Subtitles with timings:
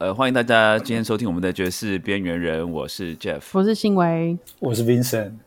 [0.00, 5.32] 呃，欢迎大家今天收听我们的爵士边缘人，我是 Jeff，我是新维，我是 Vincent。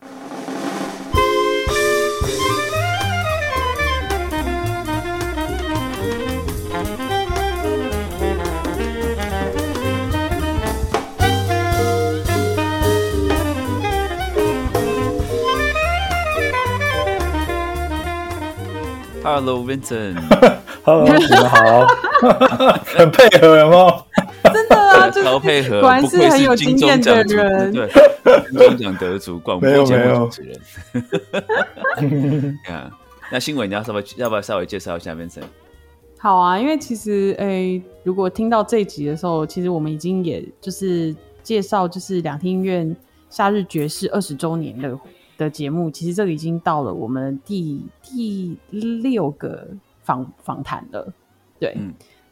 [19.24, 21.84] Hello Vincent，Hello，你们好，
[22.94, 24.06] 很配合，有有？
[24.52, 27.88] 真的啊，超配合，果然是很有经验的人，对，
[28.50, 32.58] 金钟奖得主，广播节目主持人。
[32.68, 32.90] 啊，
[33.32, 35.42] 那新闻你要稍微要不要稍微介绍一下 Vincent？
[36.18, 42.94] 好啊，因为其实诶，如果听到这一集的时候，其实我们已经也就是介绍就是两厅院
[43.30, 44.98] 夏日爵士二十周年的。
[45.36, 49.66] 的节目其实这个已经到了我们第第六个
[50.04, 51.12] 访访谈了，
[51.58, 51.76] 对。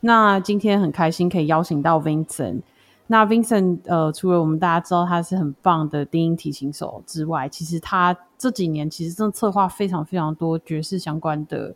[0.05, 2.62] 那今天很开心可以邀请到 Vincent。
[3.06, 11.74] 那 Vincent 呃，除了我们大家知道他是很棒的低音提琴手之外，其实他这几年其实正策划非常非常多爵士相关的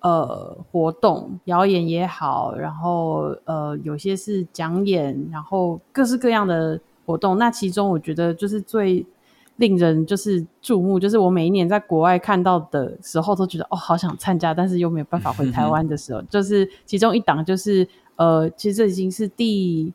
[0.00, 7.36] 呃活动，表演也好，然后呃有些是讲演，然后各式各样的活动。
[7.36, 9.04] 那其中我觉得就是最
[9.60, 19.92] 令人就是注目，就是我每一年在国外看到的时候，都觉得哦，好想参加，但是又没有办法回台湾的时候，就是其中一档，就是呃，其实这已经是第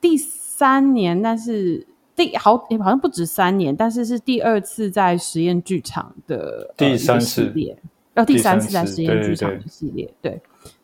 [0.00, 1.86] 第三年，但是
[2.16, 7.44] 第好好像不止三年，但是是第二次在实验剧场的第三次。
[7.54, 7.78] 列，
[8.14, 10.40] 要第三次在实验剧场的系列，对。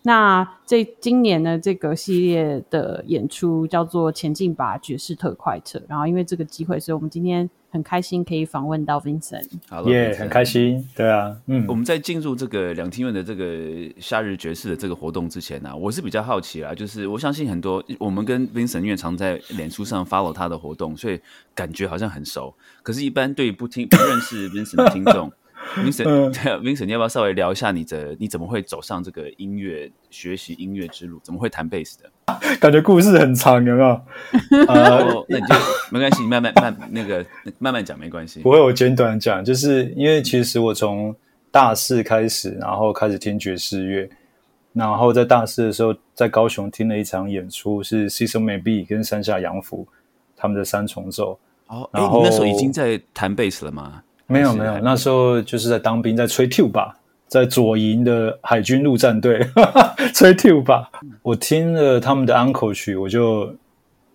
[0.06, 9.48] 那这今年的这个系列的演出叫做《前进吧爵士特快车》，然后因为这个机会，所以我们今天很开心可以访问到 Vincent。
[9.69, 10.89] 好耶，很开心。
[10.94, 13.44] 对啊，嗯，我们在进入这个两厅院的这个
[13.98, 21.20] 夏日爵士的这个活动之前呢，我是比较好奇啦，就是我相信很多我们跟 Vincent 因为常在脸书上 follow 他的活动，所以
[21.52, 22.55] 感觉好像很熟。
[22.84, 25.33] 可是，一般对不听不认识 Vincent 的听众。
[25.76, 31.18] Vincent，Vincent， 你要不要稍微聊一下你的你怎么会走上这个音乐学习音乐之路？
[31.22, 32.11] 怎么会弹贝斯的？
[32.61, 33.89] 感觉故事很长，有没有？
[34.68, 35.55] 呃，那你就
[35.90, 37.24] 没关系，你慢慢慢那个
[37.58, 38.40] 慢慢讲没关系。
[38.40, 41.14] 不会，我简短讲，就是因为其实我从
[41.50, 44.08] 大四开始，然后开始听爵士乐，
[44.72, 49.86] 然后在大四的时候，在高雄听了一场演出，是 Season Maybe 跟山下洋辅
[50.36, 51.39] 他们的三重奏。
[51.66, 54.02] 哦，哎，你那时候已经在弹贝斯了吗？
[54.27, 56.92] 没有没有，那时候就是在当兵，在吹 tuba，
[57.29, 59.46] 在左营的海军陆战队
[60.14, 60.86] 吹 tuba。
[61.23, 63.55] 我听了他们的 Uncle 曲，我就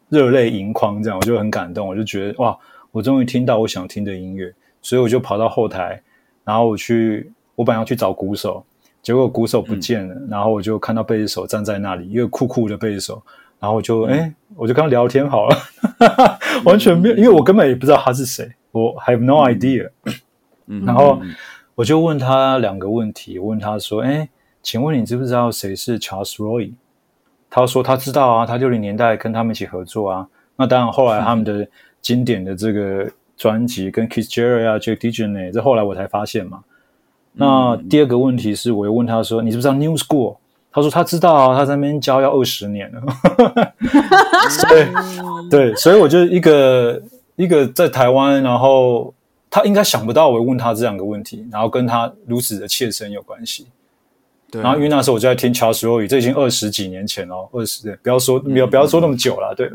[0.09, 2.57] 热泪盈眶，这样我就很感动，我就觉得哇，
[2.91, 6.01] 我终于听到我想听的音乐，所以我就跑到后台，
[6.43, 8.63] 然后我去，我本来要去找鼓手，
[9.03, 13.21] 结果鼓手不见了，然后我就看到贝斯手站在那里，一个酷酷的贝斯手，
[13.59, 15.57] 然后我就哎，我就跟他聊天好了，
[16.65, 18.49] 完全没有，因为我根本也不知道他是谁。
[18.71, 19.89] 我 have no idea，
[20.85, 21.19] 然后
[21.73, 24.29] 我就问他两个问题，我问他说：“哎，
[24.61, 26.73] 请问你知不知道谁是 Charles Roy？”
[27.49, 30.27] 他说他知道啊，他六零年代跟他们一起合作啊。
[30.55, 31.67] 那当然，后来他们的
[31.99, 36.59] 经典的这个专辑跟 Kiss Jarrett 啊、Jack DeJohnette，这后来我才发现嘛。
[37.33, 40.37] 那第二个问题是，我又问他说：“你知不知道 New School？”
[40.71, 43.01] 他说他知道啊，他在那边教要二十年了。
[44.69, 44.87] 对
[45.49, 47.01] 对，所以我就一个。
[47.39, 49.13] 一个在台湾，然后
[49.49, 53.67] 他应该想不到我会问他这两个问题，然后跟他如此的切身有关系。
[54.51, 59.71] 对，然后因为那时候我就在听乔斯罗语，这已经二十几年前了，二十不要说不要不要说那么久了，对。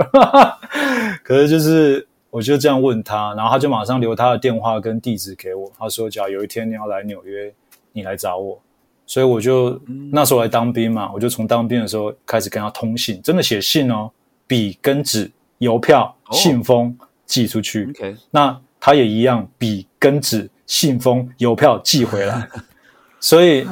[1.24, 7.50] 可是就是我就这样问他，然后他就马上留他的电话跟地址给我，他说：“假如有一天你要来纽约，
[7.92, 8.60] 你来找我。”
[9.06, 9.80] 所以我就
[10.12, 14.10] 那时候来当兵嘛，我就从当兵的时候开始跟他通信，真的写信哦，
[14.46, 16.94] 笔跟纸、邮票、信封。
[17.26, 22.48] 寄出去，OK，那他也一样，笔跟纸、信封、邮票寄回来，
[23.18, 23.66] 所以，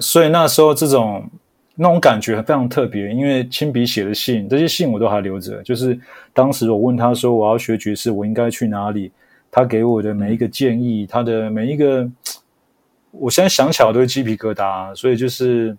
[0.00, 1.28] 所以那时候这种
[1.74, 5.62] 那种感觉非常特别，因为亲笔写的信，这些信我都还留着。
[5.62, 5.98] 就是
[6.32, 9.10] 当时我问他说我要学爵士，我应该去哪里？
[9.50, 12.06] 他给我的每一个建议，他的每一个，
[13.12, 15.76] 我现在想起来都是鸡皮疙瘩，所以就是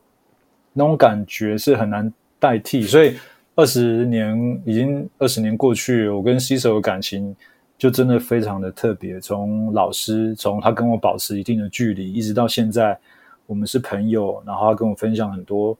[0.74, 3.16] 那种感觉是很难代替，所以。
[3.56, 7.34] 二十年已经二十年过去，我跟西手的感情
[7.78, 9.18] 就真的非常的特别。
[9.20, 12.98] 从老师，从他跟我保持一定的距离，一直到现在，
[13.46, 14.44] 我们是朋友。
[14.46, 15.78] 然后他跟我分享很多，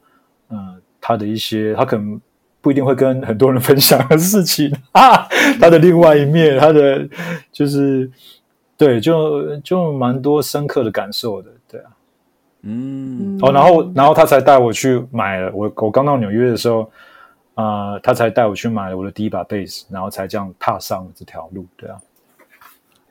[0.50, 2.20] 嗯，他的一些他可能
[2.62, 5.28] 不一定会跟很多人分享的事情啊，
[5.60, 7.06] 他的另外一面，他的
[7.52, 8.10] 就是
[8.78, 11.92] 对，就就蛮多深刻的感受的，对啊，
[12.62, 15.52] 嗯，哦，然后然后他才带我去买了。
[15.54, 16.90] 我我刚到纽约的时候。
[17.56, 21.98] 呃，他才带我去买了我的第一把贝斯，然后才这样踏上这条路，对啊。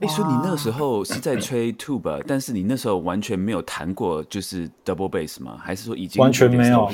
[0.00, 5.56] 哎，所以你那个时候是在吹 tube， 但是你那时候完全没有弹过就是 double bass 吗？
[5.62, 6.90] 还是说已经完全没有？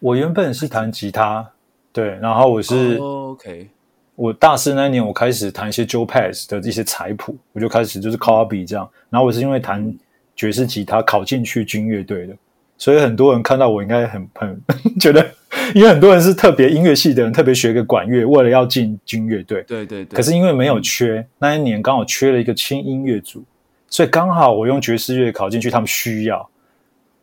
[0.00, 1.48] 我原本是弹吉他，
[1.92, 3.70] 对，然后我是 OK。
[4.16, 8.88] 我大四那年，我开始弹一些 Joe Pass 的一些彩谱，我就开始就是 copy 这样。
[9.10, 9.92] 然后我是因为弹
[10.36, 12.36] 爵士吉他考进去军乐队的，
[12.78, 14.62] 所以很多人看到我应该很很
[15.00, 15.26] 觉得，
[15.74, 19.62] 因为很多人是特别音乐系的人，特别学个管乐，为了要进军乐队。
[19.66, 20.16] 对对对。
[20.16, 23.44] 可是因为没有缺，那一年刚好缺了一个轻音乐组，
[23.88, 26.48] 所以刚好我用爵士乐考进去，他们需要。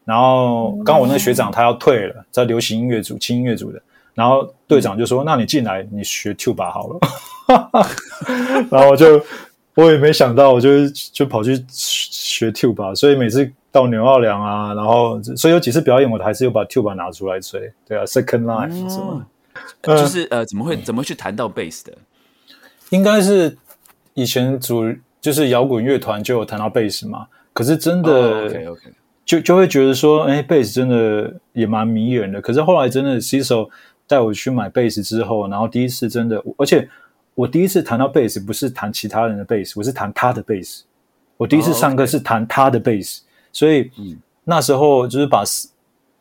[0.04, 3.82] 然后刚好我那个学长他要退了，在流行音乐组、轻音乐组的。
[4.14, 7.00] 然后队长就说：“那你进来，你学 tuba 好了。
[8.70, 9.24] ”然后我就
[9.76, 11.58] 我也没想到，我就就跑去
[12.46, 12.96] 学 tuba。
[12.96, 17.72] 所以每次到牛奥良啊，然后所以有几次表演，我还是有把 tuba 拿出来吹。
[17.88, 19.26] 对啊，second line 什么，
[19.84, 21.94] 就是呃，怎么会怎么去弹到 bass 的？
[22.90, 23.58] 应该是
[24.14, 24.84] 以前主
[25.20, 27.28] 就是摇滚乐团就有弹到 bass 嘛。
[27.54, 28.82] 可是真的，OK OK，
[29.26, 32.42] 就就会觉得说，哎，bass 真的也蛮迷人的。
[32.42, 33.70] 可是后来真的 c 手。
[34.08, 36.86] 带我去买贝斯之后，然后第一次真的，而且
[37.34, 40.84] 我第一次弹到贝斯不是弹其他人的贝斯，我是弹他的贝斯。
[41.42, 43.90] 我第一次上课是弹他的贝斯，所以
[44.44, 45.44] 那时候就是把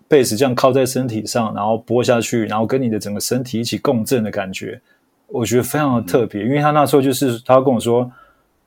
[0.09, 4.81] 贝斯这样靠在身体上，然后拨下去，然后跟你的整个身体一起共振的感觉，
[5.27, 6.43] 我觉得非常的特别。
[6.43, 8.11] 因为他那时候就是他跟我说，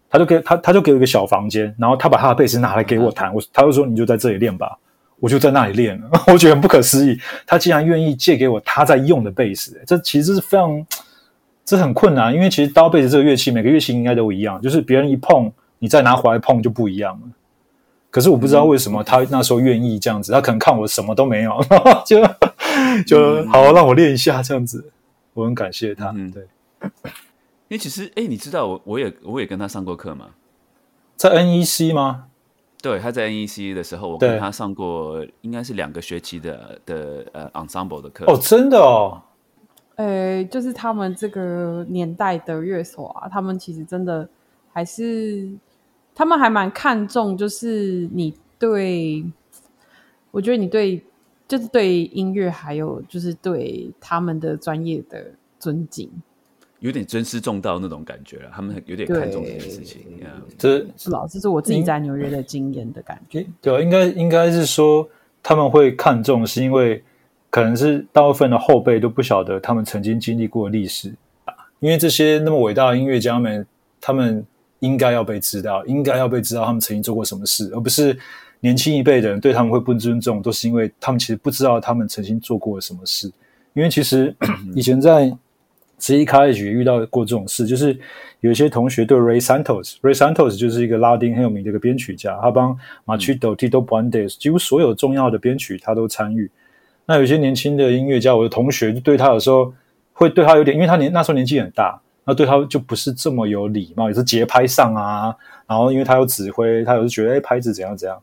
[0.07, 4.77] 他就给他他就给我一个小房间，然后他把他的贝斯拿来给我弹，我他就说你就在这里练吧。
[5.19, 7.17] 我就在那里练了， 我觉得很不可思议。
[7.47, 10.85] 他竟然愿意借给我他在用的贝斯，这其实是非常，
[11.65, 12.31] 这很困难。
[12.31, 15.51] 因为其实刀贝斯这个乐器，每个乐器应该都一样，就是别人一碰，
[15.83, 17.27] 你再拿回来碰就不一样了。
[18.09, 21.51] 可是我不知道为什么他那时候愿意这样子，他可能看我什么都没有，
[22.07, 22.21] 就
[23.05, 24.91] 就好让我练一下这样子。
[25.33, 26.13] 我很感谢他。
[26.15, 26.47] 嗯，对。
[27.67, 30.27] 因为其实，哎，你知道我我也我也跟他上过课吗？
[31.17, 32.27] 在 NEC 吗？
[32.81, 38.23] 对，他在 NEC 的时候，我跟他上过应该是两个学期的的呃 ensemble 的课。
[38.31, 39.21] 哦，真的哦。
[39.95, 44.27] 呃，就是他们这个年代的乐手啊，他们其实真的
[44.71, 45.49] 还是，
[46.15, 49.23] 他们还蛮看重，就是你对，
[50.31, 51.03] 我觉得你对，
[51.47, 56.09] 就是对音乐，还有就是对他们的专业的尊敬。
[56.79, 60.01] 有点尊师重道那种感觉了，他们有点看重这件事情。
[60.57, 63.45] 这是老，这是我自己在纽约的经验的感觉。
[63.61, 65.07] 对，应该应该是说
[65.41, 67.01] 他们会看重，是因为
[67.49, 71.15] 可能是大部分的后辈都不晓得他们曾经经历过历史
[71.79, 73.65] 因为这些那么伟大的音乐家们，
[74.01, 74.45] 他们
[74.83, 78.15] 应该要被知道，应该要被知道他们曾经做过什么事，而不是
[78.59, 83.31] 年轻一辈的人对他们会不尊重，都是因为他们其实不知道他们曾经做过什么事。
[83.73, 84.35] 因为其实
[84.75, 85.35] 以前在。
[85.99, 87.97] 其实一开始也遇到过这种事，就是
[88.41, 96.51] 有一些同学对 Ray Santos，Ray Santos 就是一个拉丁很有名的一个编曲家，他帮马曲斗、Tito Bandes 几乎所有重要的编曲他都参与。
[97.05, 99.73] 那有些年轻的音乐家，我的同学就对他有时候
[100.11, 105.35] 会对他有点，因为他年那时候年纪很大，那对他就不是这么有礼貌，也是节拍上啊，
[105.67, 108.21] 然后因为他有指挥，他有时觉得哎拍子怎样怎样。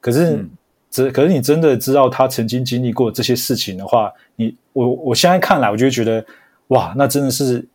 [0.00, 0.46] 可是，
[0.90, 6.24] 只可是你真的知道他曾经经历过这些事情的话，你我我现在看来，我就觉得。
[6.68, 7.66] 哇，那真的是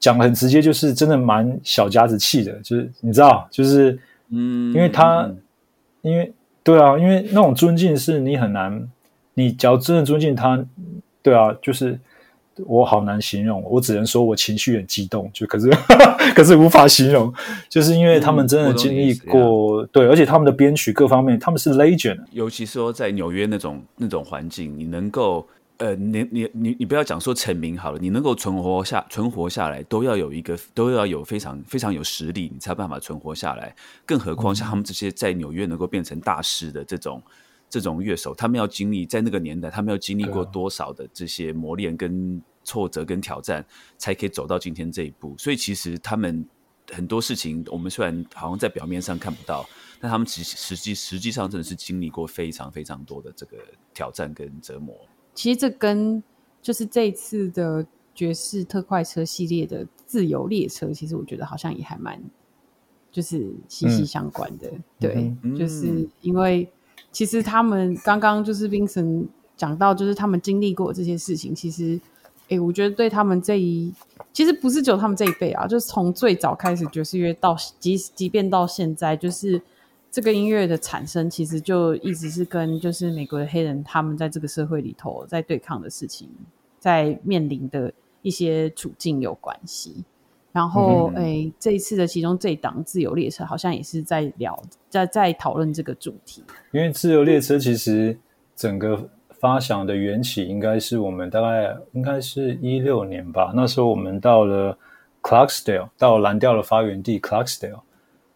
[0.00, 3.98] 讲的很直接，就是真的蛮小家子气的，就是你知道，就是
[4.30, 5.30] 嗯，因为他，
[6.00, 6.32] 因为
[6.62, 8.90] 对啊，因为那种尊敬是你很难，
[9.34, 10.58] 你只要真的尊敬他，
[11.20, 12.00] 对啊，就是
[12.66, 15.70] 我好难形容，我只能说我情绪很激动，就可是
[16.34, 17.32] 可是无法形容，
[17.68, 25.46] 就是因为他们真的经历过，对，而且他们的编曲各方面，他们是 legend，尤其说在纽约那种那种环境，你能够。
[25.78, 33.74] 呃，你你你你不要讲说成名好了，你能够存活下存活下来，都要有一个都要有非常非常有实力，你才有办法存活下来。
[34.06, 37.20] 更何况像他们这些在纽约能够变成大师的这种
[37.74, 43.66] 这种乐手，他们要经历在那个年代，他们要经历过多少的这些磨练、跟挫折、跟挑战，
[43.98, 45.34] 才可以走到今天这一步。
[45.36, 46.46] 所以其实他们
[46.92, 49.68] 很多事情，我们虽然好像在表面上看不到，
[50.00, 53.56] 但他们其实实际实际上真的是经历过非常非常多的这个
[53.92, 54.96] 挑战跟折磨。
[55.34, 56.22] 其实这跟
[56.62, 62.22] 就是这次的爵士特快车系列的自由列车，其实我觉得好像也还蛮
[63.10, 64.70] 就是息息相关的。
[64.98, 66.70] 对，就是因为
[67.14, 71.54] 其实他们刚刚就是冰神讲到，就是他们经历过这些事情。
[71.54, 71.98] 其实，
[72.50, 73.90] 哎，我觉得对他们这一
[74.34, 79.62] 其实不是只有他们这一辈啊，就是从最早开始爵士乐到即即便到现在，就是。
[80.14, 86.30] 这个音乐的产生，其实就一直是跟就是美国的黑人他们在这个社会里头在对抗的事情
[86.78, 87.92] 在面临的
[88.22, 90.04] 一些处境有关系。
[90.54, 94.56] 然后，哎，这一次的其中这一档自由列车好像也是在聊，
[94.88, 96.44] 在在讨论这个主题。
[96.70, 98.16] 因为自由列车其实
[98.54, 103.52] 整个发想的缘起，应该是我们大概应该是一六年吧。
[103.52, 104.78] 那时候我们到了
[105.22, 107.80] Clarksdale，到蓝调的发源地 Clarksdale，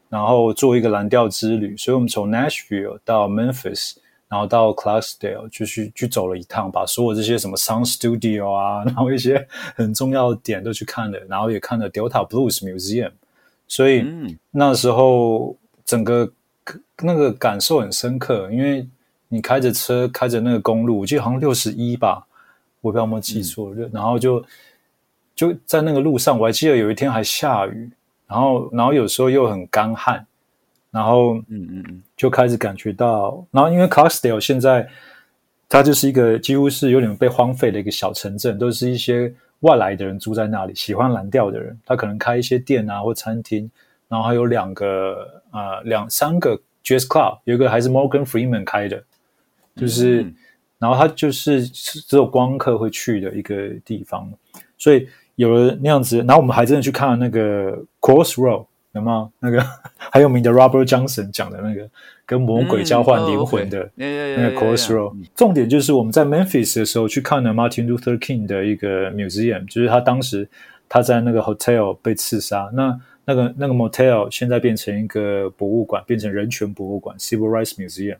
[0.08, 1.76] 然后做一个蓝调之旅。
[1.76, 3.98] 所以我们从 Nashville 到 Memphis。
[4.28, 13.12] 然后到 Clarksdale 就去去走了一趟，把所有这些什么 Sound Studio 啊，然后一些很重要的点都去看了，然后也看了 Delta Blues Museum。
[13.66, 14.06] 所以
[14.50, 16.30] 那时候整个
[17.02, 18.86] 那个感受很深刻，因为
[19.28, 22.26] 你开着车开着那个公路，我记得好像六十一吧，
[22.82, 23.74] 我不知道有没有记错。
[23.92, 24.44] 然后就
[25.34, 27.90] 就在那个路上，我还记得有一天还下雨，
[28.26, 30.26] 然后然后有时候又很干旱。
[30.90, 34.88] 然后，嗯嗯嗯，就开始感觉到，然后因为 Clarksdale 现在
[35.68, 39.30] 它就是一个几乎是有点被荒废的一个小城镇，都是一些
[39.60, 43.70] 外来的人住在那里，喜欢蓝调的人，他可能开一些店啊或餐厅，
[44.08, 49.04] 然后还有两个呃两三个 Jazz Club，有一个还是 Morgan Freeman 开的，
[49.76, 50.32] 就是，
[50.78, 54.32] 然后它就是只有光客会去的一个地方，
[54.78, 58.64] 所以有了那样子，然后我们还真的去看了那个 Crossroad。
[58.98, 59.30] 有吗？
[59.40, 59.64] 那个
[60.12, 61.88] 很有名的 Robert Johnson 讲的那个
[62.26, 70.48] 跟魔鬼交换灵魂的那个 Crossroad，重点就是我们在 Memphis 的时候去看了 Martin Luther King 的一个 museum，就是他当时
[70.88, 78.16] 他在那个 hotel 被刺杀，那那个那个 motel 现在变成一个博物馆，变成人权博物馆 Civil Rights Museum。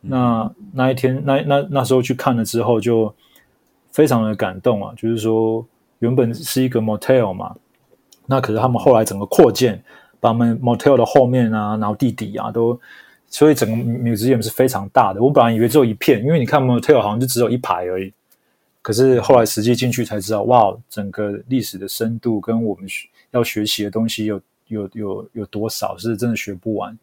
[0.00, 3.14] 那那一天那那那时候去看了之后，就
[3.90, 5.64] 非常的感动啊，就是说
[6.00, 7.54] 原本是一个 motel 嘛。
[8.26, 9.82] 那可是他们后来整个扩建，
[10.20, 12.78] 把我们 motel 的后面啊，然后地底啊，都，
[13.28, 15.22] 所以整个 museum 是非常大的。
[15.22, 18.12] 我本来以为只有一片，因为你看 motel 好像就只有一排而已。
[18.80, 22.88] 可是后来实际进去才知道，哇，整个历史的深度跟我们
[23.32, 26.96] 要学习的东西有有有有多少，是真的学不完。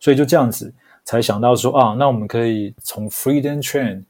[0.00, 0.72] 所以就这样子
[1.04, 4.02] 才想到说啊，那我们可以从 Freedom Train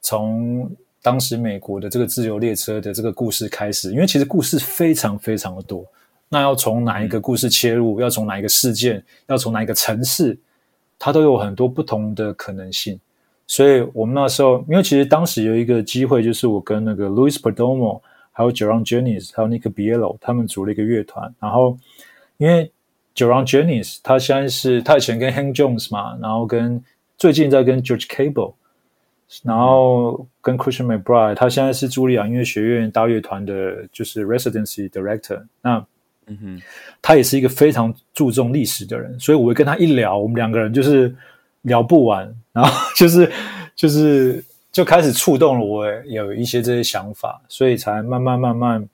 [0.00, 0.70] 从。
[1.02, 5.82] 当时美国的这个自由列车的这个故事开始，因为其实故事非常非常的多。
[6.30, 8.00] 那要从哪一个故事切入？
[8.00, 9.04] 要从哪一个事件？
[9.26, 10.38] 要从哪一个城市？
[10.98, 12.98] 它都有很多不同的可能性。
[13.46, 18.00] 所以我们那时候，因为其实当时有一个机会，就是我跟那个 Louis Perdomo，
[18.32, 21.34] 还有 Joan Jennings，还有 Nick Bielo，他们组了一个乐团。
[21.40, 21.76] 然后，
[22.38, 22.70] 因为
[23.14, 26.82] Joan Jennings 他现在是他以前跟 Hank Jones 嘛，然后跟
[27.18, 28.54] 最近在跟 George Cable。
[29.44, 35.44] 然后跟 Christian McBride，他现在是茱莉亚音乐学院大乐团的，就是 Residency Director。
[35.62, 35.86] 那，
[36.26, 36.62] 嗯哼，
[37.00, 41.14] 他也是一个非常注重历史的人，所以我会跟他一聊，我们两个人就是
[41.62, 43.30] 聊不完，然后就是
[43.74, 48.88] 就是就开始触动了我有一些这些想法，所以才慢慢慢慢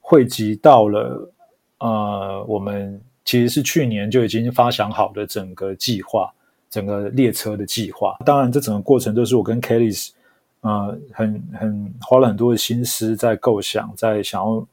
[0.00, 1.32] 汇集到了
[1.78, 6.32] 呃，我们其实是去年就已经发想好的整个计划。
[6.72, 10.08] 整个列车的计划，当然，这整个过程都是我跟 Kelly，
[10.62, 14.66] 呃，很很花了很多的心思在构想，在想要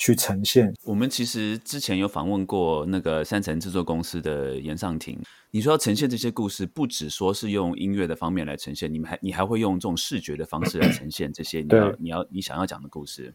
[0.00, 0.72] 去呈现。
[0.84, 5.18] 我们其实之前有访问过那个三层制作公司的严尚婷，
[5.50, 13.34] 你说要呈现这些故事，不只说是用音乐的方面来呈现，你们还你还会用这种视觉的方式来呈现这些你要你要你想要讲的故事。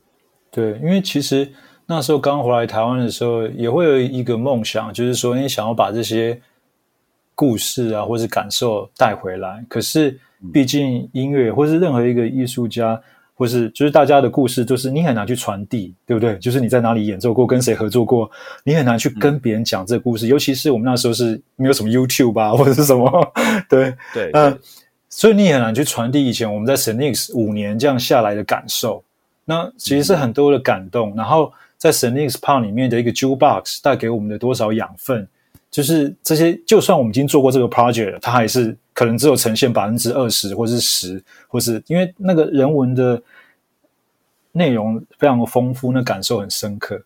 [0.49, 1.47] 对，因为其实
[1.85, 6.41] 那时候刚回来台湾的时候，也会有一个梦想，就是说你想要把这些。
[7.37, 9.65] 故事啊，或是感受带回来。
[9.67, 10.17] 可是，
[10.53, 13.03] 毕竟音乐，或是任何一个艺术家，
[13.35, 16.37] 或是就是大家的故事，就是你很难去传递，对不对？
[16.37, 18.31] 就是你在哪里演奏过，跟谁合作过，
[18.63, 20.27] 你很难去跟别人讲这个故事。
[20.27, 23.33] 尤其是我们那时候是没有什么 YouTube 吧，或者是什么，
[23.69, 24.57] 对对，嗯，
[25.09, 29.03] 所以你很难去传递以前我们在 Senix 五年这样下来的感受。
[29.43, 31.13] 那其实是很多的感动。
[31.15, 35.27] 然后在 Senix Park 里面的一个 Jewel Box 带给我们的多少养分。
[35.71, 43.21] 就是这些，就算我们已经做过这个 project，它还是可能只有呈现百分之二十，或是十，或是因为那个人文的
[44.53, 47.03] 内容非常的丰富，那感受很深刻，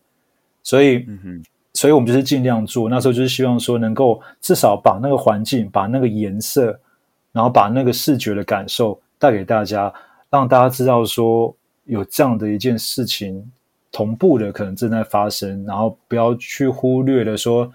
[0.62, 1.42] 所以，嗯哼，
[1.74, 2.88] 所以我们就是尽量做。
[2.88, 6.78] 那时候就是希望说，能够至少把那个环境、把那个颜色，
[7.32, 9.92] 然后把那个视觉的感受带给大家，
[10.30, 11.52] 让大家知道说
[11.86, 13.50] 有这样的一件事情
[13.90, 17.68] 同步的可能正在发生，然后不要去忽略了说。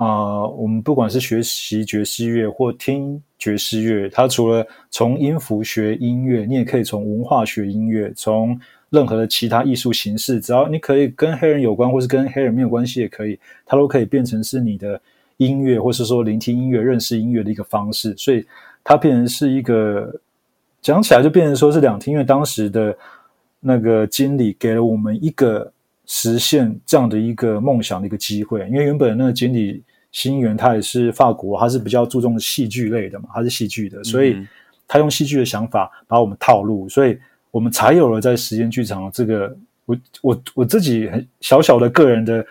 [0.00, 14.98] 啊，我们不管是学习爵士乐或听爵士乐，它除了从音符学音乐，你也可以从文化学音乐，从任何的其他艺术形式，只要你可以跟黑人有关，或是跟黑人没有关系也可以，它都可以变成是你的
[15.36, 18.14] 音乐，或是说聆听音乐、认识音乐的一个方式。
[18.16, 18.42] 所以
[18.82, 20.18] 它变成是一个
[20.80, 22.96] 讲起来就变成说是两厅院当时的
[23.60, 25.70] 那个经理给了我们一个
[26.06, 34.46] 实现这样的一个梦想的一个机会，因为原本那个经理新源他也是法国，他是比较注重戏剧类的嘛，他是戏剧的，所以
[34.86, 37.18] 他用戏剧的想法把我们套路，所以
[37.50, 39.56] 我们才有了在时间剧场这个。
[39.86, 42.46] 我我我自己很小小的个人的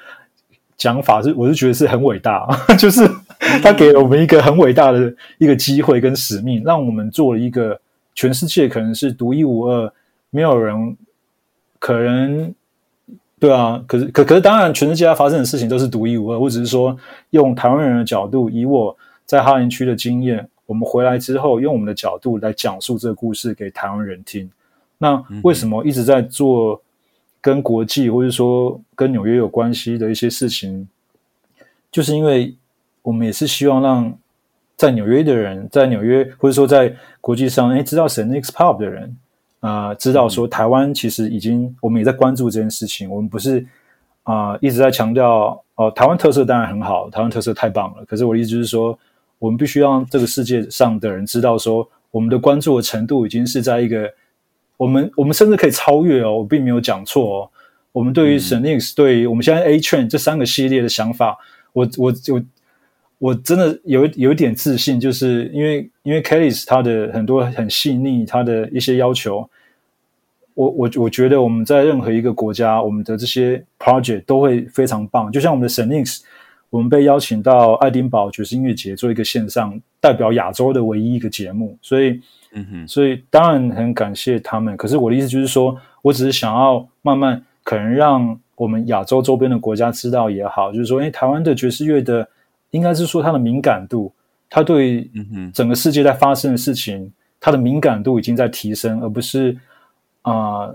[0.75, 2.45] 讲法是，我是觉得是很伟大，
[2.77, 3.09] 就是
[3.63, 7.79] 他给了我们一个很伟大的一个机会跟使命，让我们做了一个
[8.13, 9.89] 全世界可能是独一无二，
[10.31, 10.97] 没有人
[11.79, 12.53] 可能
[13.39, 16.39] 对啊，可是可可是当然，全世界发生的事情都是独一无二。
[16.39, 16.97] 我只是说，
[17.29, 24.51] 用台湾人的角度，以我在哈林区的经验，我们回来之后，用我们的角度来讲述这个故事给台湾人听。
[24.97, 26.81] 那为什么一直在做？
[27.41, 30.85] 跟国际或者说跟纽约有关系的一些事情，
[31.89, 32.53] 就是因为
[33.01, 34.13] 我们也是希望让
[34.75, 39.15] 在纽约的人，在纽约或者说在国际上，哎，知道 s Next Pop 的人
[39.59, 43.09] 啊，知道说台湾其实已经，我们也在关注这件事情。
[43.09, 43.65] 我们不是
[44.23, 48.05] 啊一直在强调哦，台湾特色当然很好，台湾特色太棒了。
[48.05, 48.97] 可是我的意思就是说，
[49.37, 54.09] 我们必须让这个世界上的人知道说，我们的关注的程度已经是在一个。
[54.77, 57.49] 我们我们甚至可以超越哦，我并没有讲错哦。
[57.91, 61.37] 我们对于 i x 对于我们现在 A Train 这三个系列的想法，
[61.73, 62.41] 我我我
[63.19, 69.47] 我真的有有一点自信，就是因为因为 Kelly 他的很多很细腻，他的一些要求，
[70.55, 75.31] 我我我觉得我们在任何一个国家，我们的这些 project 都会非常棒。
[75.31, 76.21] 就像我们的 Seninx
[76.71, 82.19] 我们被邀请到爱丁堡爵士音乐节做一个线上代表亚洲的唯一一个节目，所以。
[82.51, 84.75] 嗯哼，所以当然很感谢他们。
[84.75, 92.27] 可是我的意思就是说，我只是想要慢慢可能让我们亚洲周边的国家知道也好，就是说，哎，台湾的爵士乐的，
[92.71, 94.11] 应该是说他的敏感度，
[94.49, 95.09] 他对
[95.53, 99.57] 整个世界在发生的事情，他的敏感度已经在提升，而不是
[100.21, 100.69] 啊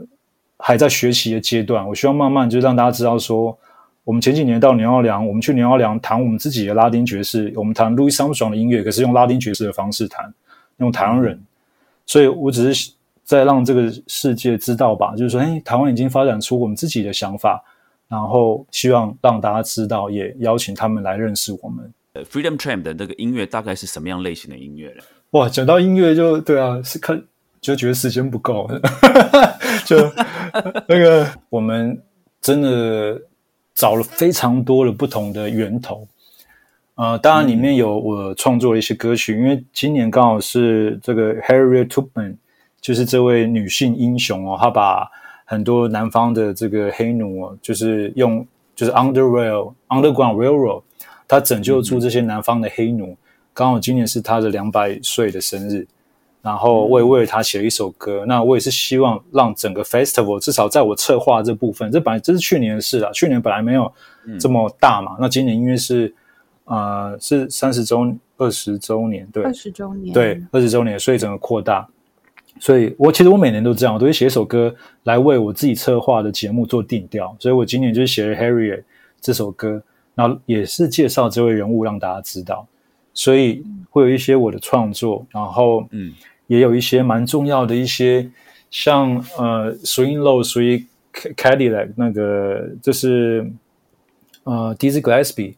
[0.58, 1.86] 还在学习的阶段。
[1.86, 3.56] 我希望慢慢就让大家知道说，
[4.04, 10.32] 我们前几年到牛奥良，我们去牛奥良谈我们自己的拉丁爵士，我们谈路易斯·阿姆斯的音乐，可是用拉丁爵士的方式谈，
[10.78, 11.40] 用台湾人。
[12.06, 12.92] 所以我只是
[13.24, 17.64] 在让这个世界知道吧，就是说，哎，台湾已经发展出我们自己的想法，
[18.14, 21.92] 然后希望让大家知道，也邀请他们来认识我们。
[22.12, 25.02] 呃，Freedom Tram 的那个音乐大概是什么样类型的音乐呢？
[25.30, 27.20] 哇，讲到音乐就对啊，是看
[27.60, 28.70] 就觉得时间不够，
[29.84, 29.96] 就
[30.86, 32.00] 那个我们
[32.40, 33.20] 真的
[33.74, 36.06] 找了非常多的不同的源头。
[36.94, 42.36] 呃，当然里面有我创作的一些歌曲，因为今年刚好是这个 Harriet Tubman，
[42.80, 45.10] 就是这位女性英雄哦，她把
[45.54, 50.82] 很多南方的这个黑奴哦，就是用就是 Underrail Underground Railroad，
[51.26, 53.16] 他拯救出这些南方的黑奴。
[53.54, 55.86] 刚好今年是他的两百岁的生日，
[56.42, 58.24] 然后我也为了她写了一首歌。
[58.26, 63.90] 那我也是希望让整个 Festival 至少在我策划这部分，这本来这是去年的事了，去年本来没有
[64.38, 65.16] 这么大嘛。
[65.18, 66.14] 那今年因为是。
[66.66, 71.86] 呃，是三十周、二十周年，对，二十周年，对，二十周年，所以整个扩大。
[72.64, 77.36] 所以我其实我每年都这样，我都会写一首歌来为我自己策划的节目做定调。
[77.38, 78.78] 所以我今年就是写了《Harriet》
[79.20, 79.82] 这首歌，
[80.14, 82.66] 然后也是介绍这位人物让大家知道。
[83.12, 86.10] 所以会有一些我的创作，然后嗯，
[86.46, 88.26] 也有一些蛮重要的一些，
[88.70, 93.46] 像呃，Swing Low、Swing Cadillac 那个，就是
[94.44, 95.52] 呃，Dizzy Gillespie。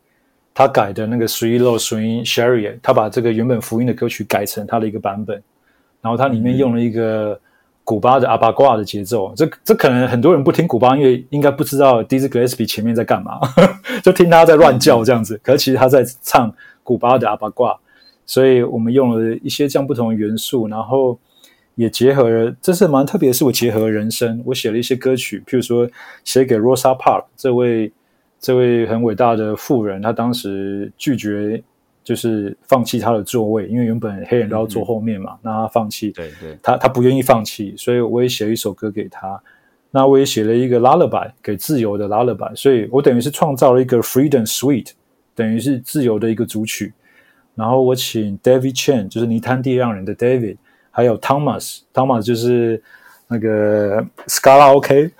[0.52, 5.40] 他改的那个 Three Low Three Sherry，他把这个原本福音的歌曲改成他的一个版本，
[6.00, 7.38] 然后它里面用了一个
[7.84, 9.32] 古巴的阿巴挂的节奏。
[9.36, 13.40] 这这可能很多人不听古巴音乐，应该不知道 Dizzy Gillespie 前面在干嘛，
[14.02, 15.40] 就听他在乱叫这样子。
[15.42, 17.78] 可是其实他在唱古巴的阿巴挂，
[18.24, 21.18] 所以我们用了一些这样不同的元素，然后
[21.74, 25.88] 也结合了，这是蛮特别的是，我结合人生，我写了一些歌曲，譬如说
[26.24, 27.92] 写给 Rosa Park 这位。
[28.38, 31.60] 这位很伟大的富人，他当时拒绝，
[32.06, 39.42] 就是放弃他的座位，因为原本黑人都要坐后面嘛，那他放弃，对对，他他不愿意放弃，所以我也写了一首歌给他，
[39.90, 44.92] 那我也写了一个 lullaby 给自由的 lullaby，所以我等于是创造了一个 freedom suite，
[45.34, 46.94] 等于是自由的一个主曲，
[47.56, 50.58] 然后我请 David Chen，就是泥滩地让人的 David，
[50.92, 52.80] 还有 Thomas，Thomas 就是。
[53.28, 55.10] 那个 Scala OK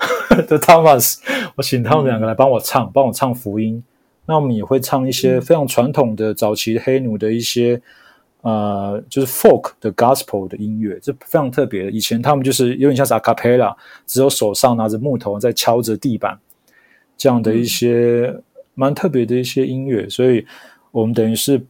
[0.46, 1.18] 的 Thomas，
[1.56, 3.82] 我请他们两个来帮我唱，帮我唱福音。
[4.26, 7.80] 那我们也会唱一些非常传统的早期黑奴的一些
[8.42, 11.90] 呃，就是 folk 的 gospel 的音乐，这非常特别的。
[11.90, 13.74] 以前他们就是有点像是 a cappella，
[14.06, 16.38] 只有手上拿着木头在敲着地板，
[17.16, 18.32] 这样的一些
[18.74, 20.08] 蛮特别的一些音乐。
[20.08, 20.46] 所以
[20.92, 21.60] 我们等于是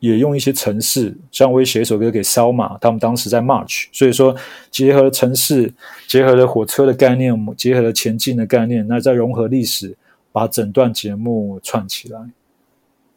[0.00, 4.34] 也用一些城市，像我也写一首歌给 Selma，他们当时在 March，所以说
[4.72, 5.72] 结合了城市，
[6.08, 9.96] 结合了火车的概念，结合了前进的概念，那再融合历史，
[10.32, 12.18] 把整段节目串起来。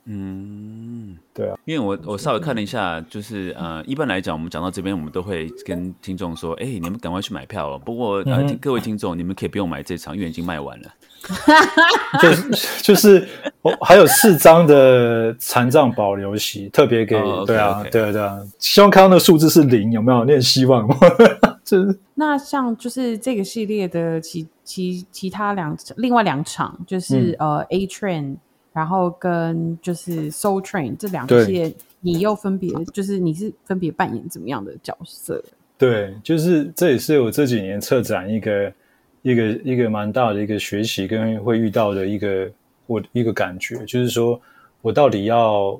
[0.07, 7.79] 嗯，对啊，因为我我稍微看了一下，就是呃，一般来讲，我们讲到这边，我们都会跟听众说，哎，你们赶快去买票了。
[7.79, 10.93] 不过呃，各位听众，你们可以不用买这场，因为已经卖完了。
[12.21, 13.27] 就是就是
[13.63, 20.23] 我还有四张的残障保留席，特别给对啊，对啊，对啊，希望看到那个数字是零，有没有？
[20.23, 20.95] 你很希望吗？
[21.65, 28.35] 就是那像就是这个系列的其其其他两另外两场，就是呃 A Train。
[28.75, 35.41] 然后跟就是 Soul Train 这两个系列，你又分别就是你是分别扮演怎么样的角色？
[35.77, 38.73] 对，就是这也是我这几年策展一个
[39.21, 42.51] 一个一个蛮大的一个学习跟会遇到的一个
[42.85, 44.37] 我一个感觉，就是说
[44.81, 45.79] 我到底要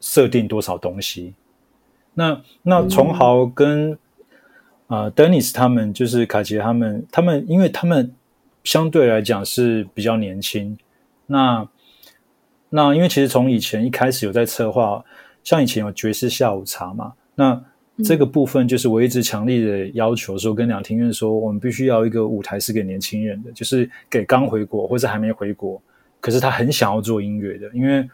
[0.00, 1.32] 设定多少东西？
[2.12, 3.96] 那那崇豪跟
[4.86, 8.12] 啊 Dennis 他们就是卡杰他们，他们因为他们
[8.64, 10.76] 相对来讲是比较年轻，
[11.26, 11.68] 那。
[12.68, 15.02] 那因为其实从以前一开始有在策划，
[15.44, 17.64] 像以前有爵士下午茶嘛，那
[18.02, 25.80] 这个部分就是我一直强力的要求说，跟两厅院说，我们必须要一个舞台是给年轻人的，就是给刚回国或者还没回国，
[26.20, 28.06] 可是他很想要做音乐的，因为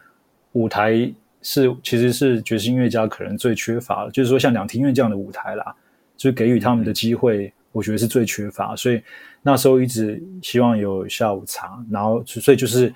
[0.51, 5.75] 舞台是其实是爵士音乐家可能最缺乏的，就是说像两厅院这样的舞台啦，
[6.17, 9.01] 就是给予他们的机会，我觉得是最缺乏，所以
[9.41, 12.93] 那时候一直希望有下午茶，然后所以就是。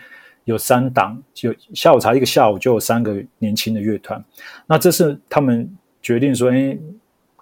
[0.47, 4.23] 有三档，就下午茶一个下午就有三个年轻的乐团。
[4.65, 5.69] 那这是他们
[6.01, 6.77] 决定说，哎，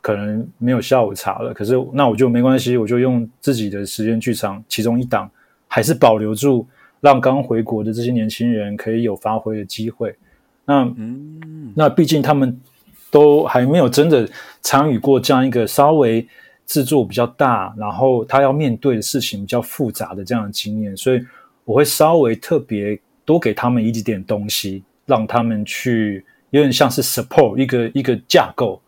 [0.02, 1.54] 可能没有下午茶了。
[1.54, 5.30] 可是那我就没关系，我就用自己的时间剧场其中一档，
[5.68, 6.68] 还是保留住，
[7.00, 10.16] 让刚回国的这些年轻人可以有发挥的机会。
[10.66, 12.60] 那嗯，那毕竟他们
[13.16, 14.28] 都还没有真的
[14.62, 16.28] 参与过这样一个稍微
[16.66, 21.22] 制作比较大，然后他要面对的事情比较复杂的这样的经验，所以。
[21.68, 28.80] 我会稍微特别多给他们一点点东西，让他们去有点像是 support 一个一个架构，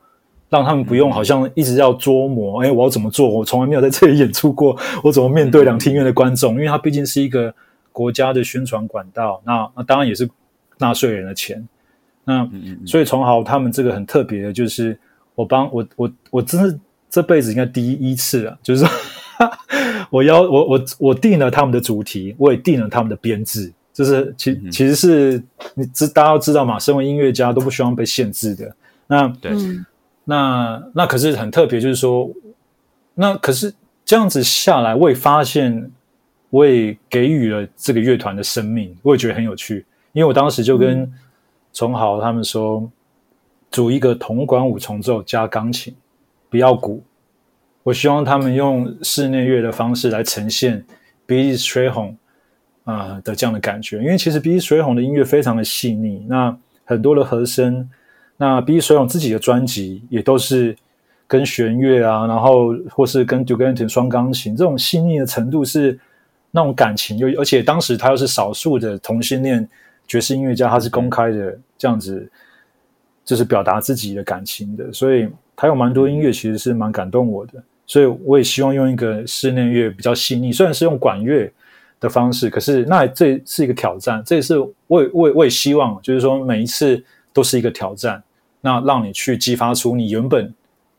[0.48, 3.28] 让他们不用好像一直要琢磨，哎，我要怎么做？
[3.28, 6.54] 我从来没有在这里演出过，我怎么面对两厅院的观众？
[6.54, 7.52] 因为它毕竟是一个
[7.92, 10.30] 国家的宣传管道，那那当然也是
[10.78, 11.68] 纳税人的钱。
[12.28, 12.48] 那
[12.86, 14.96] 所以崇豪他们这个很特别的，就是
[15.34, 18.94] 我帮我我我真是这辈子应该第一次啊，就是说。
[20.10, 25.44] 我要我我我定了他们的主题，我也定了他们的编制，就是其其实是
[25.76, 28.76] 你知大家都知道嘛，身为音乐家都不希望被限制的。
[29.06, 29.52] 那对，
[30.24, 32.28] 那那可是很特别，就是说，
[33.13, 33.72] 那可是
[34.04, 35.92] 这样子下来，我也发现，
[36.50, 39.86] 我也给予了这个乐团的生命，我也觉得很有趣。
[40.13, 41.08] 因为我当时就跟
[41.73, 42.89] 崇豪他们说，
[43.69, 45.95] 组一个铜管五重奏加钢琴，
[46.49, 47.03] 不要鼓。
[47.84, 50.84] 我希望他们用室内乐的方式来呈现
[51.25, 51.53] B.
[51.56, 52.15] Stray Home
[52.84, 54.60] 啊的这样的感觉，因为其实 B.
[54.60, 57.89] Stray Home 的音乐非常的细腻，那很多的和声，
[58.36, 58.80] 那 B.
[58.80, 60.75] Stray Home 自己的专辑也都是
[61.27, 65.97] 跟弦乐啊，然后或是跟 Duke Ellington 双钢琴这种细腻的程度是
[66.51, 69.69] 那种感情，又而且当时他又是少数的同性恋
[70.08, 72.30] 爵士音乐家，他是公开的这样子，
[73.26, 77.62] 就是表达自己的感情的，所以他有蛮多音乐其实是蛮感动我的。
[77.86, 81.50] 所以我也希望用一个室内乐比较细腻，虽然是用管乐
[82.00, 84.22] 的方式，可是那这是一个挑战。
[84.26, 88.22] 这也是我也我也我也希望，就是说每一次都是一个挑战，
[88.60, 90.54] 那让你去激发出你原本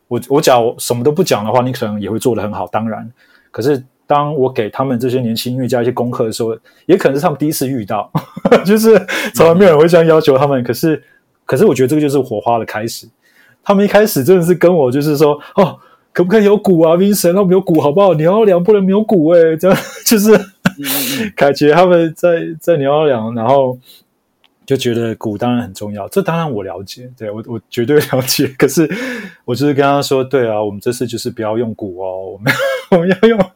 [0.07, 2.67] 我我假如什么都不讲的话，你可能也会做得很好。
[2.69, 3.11] 当然，
[3.51, 8.11] 可是当我给他们这些年轻音乐家一些功课的时候，也可能是他们第一次遇到，
[8.67, 9.01] 就是
[9.35, 10.65] 从来没有人会这样要求他们。
[10.65, 11.01] 可是，
[11.45, 13.07] 可是我觉得这个就是火花的开始。
[13.63, 15.79] 他们一开始真的是跟我就是说哦。
[16.11, 17.49] 可不可以有鼓啊，Vincent？
[17.49, 18.13] 有鼓好不好？
[18.15, 20.37] 鸟要两不能没有鼓哎，这样 就是
[21.37, 23.79] 感觉他们在在鸟要两，然后
[24.69, 28.47] 就觉得鼓当然很重要，这当然我了解，对我我绝对了解。
[28.59, 28.87] 可是
[29.47, 32.53] 我就是跟他说，对啊，我们这次就是不要用鼓哦，我们
[32.93, 33.51] 我们要用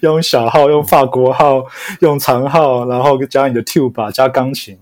[0.00, 1.62] 用小号，用法国号，
[2.00, 4.78] 用长号，然后加你的 tube，加钢琴。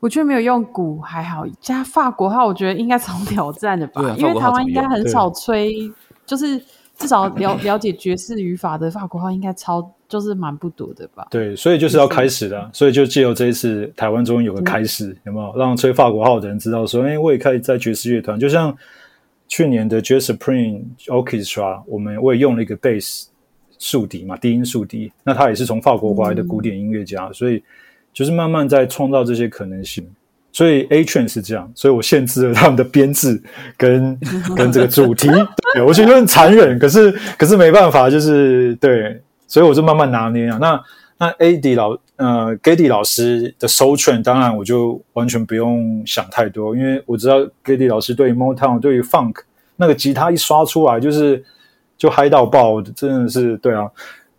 [0.00, 5.88] 我觉得没有用鼓还好，加法国号，我觉得应该超挑战的吧，因为台湾应该很少吹。
[6.26, 6.60] 就是
[6.96, 11.26] 至少了了解爵士语法的法国话应该超就是蛮不多的吧？
[11.30, 18.76] 对，所以就是要开始的，所以就借由这一次台湾终于有个开始，有没有让吹法国号的人知道说，哎，我也可以在爵士乐团，就像
[19.46, 23.26] 去年的 Jazz Supreme Orchestra，我们我也用了一个 bass
[23.78, 27.62] 竖笛嘛，低音竖笛，那他也是从法国过来的古典音乐家，所以
[28.12, 30.04] 就是慢慢在创造这些可能性。
[30.52, 33.40] 所以 A Train 是这样，所以我限制了他们的编制
[33.76, 34.18] 跟
[34.56, 35.28] 跟这个主题，
[35.74, 40.56] 对我觉得很残忍，可是可是没办法，就是对，所以我就慢慢拿捏啊。
[40.58, 40.82] 那
[41.18, 49.40] 那 A D 老呃 Gady 老师的收券，当然我就完全不用想太多，因为我知道 Gady 老师对于 Motown 对于 Funk
[49.76, 51.44] 那个吉他一刷出来就是
[51.98, 53.90] 就嗨到爆，真的是对啊。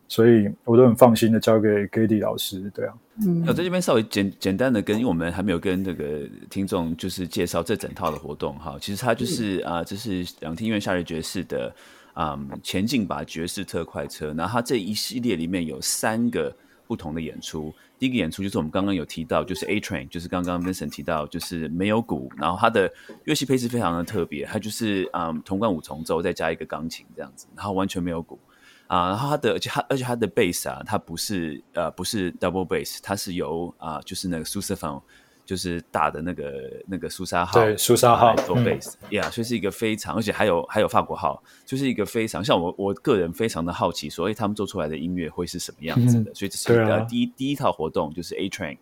[0.07, 2.93] 所以我都很放心的交给 Gady 老师，对啊。
[3.25, 6.03] 嗯，我在这边稍微简简单的跟，因为我们还没有跟那个
[6.49, 8.75] 听众就是介绍这整套的活动哈。
[8.81, 11.73] 其实它就是啊，这是两厅院夏日爵士的
[12.13, 14.33] 啊前进吧爵士特快车。
[14.33, 16.55] 然后它这一系列里面有三个
[16.87, 17.73] 不同的演出。
[17.97, 22.91] 第一个演出就是我们刚刚有提到，就是 A Train，就是刚刚 Vincent 提到，就是没有鼓，然后它的
[23.25, 28.39] 乐器配置非常的特别，它就是啊铜管五重奏再加一个钢琴这样子，然后完全没有鼓。
[28.87, 34.99] 啊，然后它的，而且它，而且它的 bass 啊，它不是呃，不是 double bass，它是由啊，就是那个苏瑟芬，
[35.45, 36.53] 就是大的那个
[36.87, 48.77] 那个苏莎号，对，苏莎号做 bass，yeah，所以是一个非常，而且还有还有法国号，就是一个非常像我我个人非常的好奇，所以他们做出来的音乐会是什么样子的， 所以这是一个第一第一套活动就是 A Train，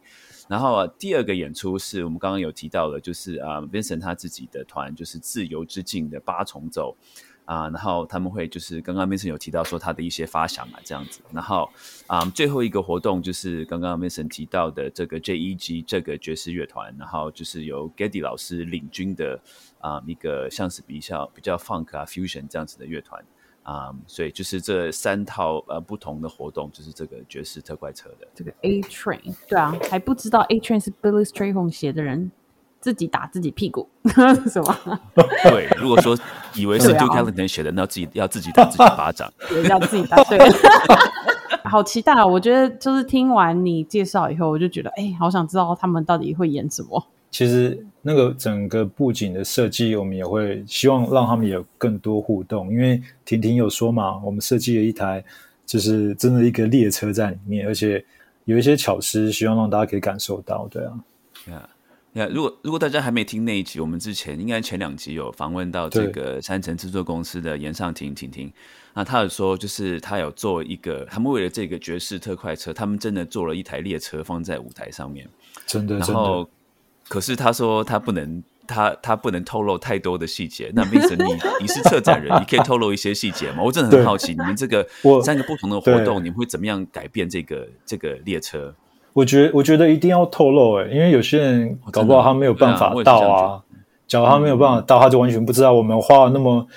[0.48, 6.96] 然后啊第二个演出是我们刚刚有提到的，就是啊，Vincent 他自己的团就是自由之境的八重奏。
[7.50, 11.20] 啊，然后他们会就是刚刚 Mason 有提到说他的一些发想啊，这样子。
[11.34, 11.68] 然后
[12.06, 19.42] 啊，最后一个活动就是刚刚 Mason 提到的这个 J.E.G 这个爵士乐团，然后就是由 Geddy 老师领军的
[19.80, 23.20] 啊一个像是比较比较 Funk 啊 Fusion 这样子的乐团
[23.64, 32.32] 啊，所以就是这三套呃不同的活动，就是这个爵士特快车的这个 A Train，对啊，还不知道 A Train 是 Billy Strayhorn 写的人。
[32.80, 33.88] 自己打自己屁股，
[34.50, 35.00] 什么？
[35.44, 36.18] 对，如果说
[36.56, 39.32] 以为是 Duke Ellington 写的，那自己要自己打自己巴掌，
[39.70, 40.24] 要自己打。
[40.24, 40.40] 对，
[41.64, 42.26] 好期待啊！
[42.26, 47.06] 我觉得就是听完你介绍以后，我就觉得，哎，好想知道他们到底会演什么。
[47.32, 55.24] 其实那个整个布景的设计，我们也会希望让他们有更多互动，因为婷婷有说嘛，我们设计了一台
[55.66, 58.04] 就是真的一个列车在里面，而且
[58.46, 60.68] 有一些巧思，希望让大家可以感受到。
[60.72, 60.94] 对啊，
[62.12, 68.52] 那如果如果大家还没听那一集，我们之前应该前两集有访问到这个三层制作公司的严尚婷婷婷，
[68.96, 75.30] 那他有说就是他有做一个，他们为了这个爵士特快车，他们真的做了一台列车放在舞台上面，
[75.68, 75.98] 真的。
[75.98, 76.50] 然后
[77.08, 80.72] 可是他说他不能，他他不能透露太多的细节。
[80.74, 83.62] 那 Vincent，你 你是策展人，你可以透露一些细节吗？
[83.62, 84.88] 我真的很好奇，你们这个
[85.24, 88.74] 三个不同的活动，你们会怎么样改变这个这个列车？
[89.14, 93.64] 我觉我觉得一定要透露哎，因为有些人搞不好他没有办法到啊，
[94.08, 96.68] 假如他没有办法到，他就完全不知道我们花了那么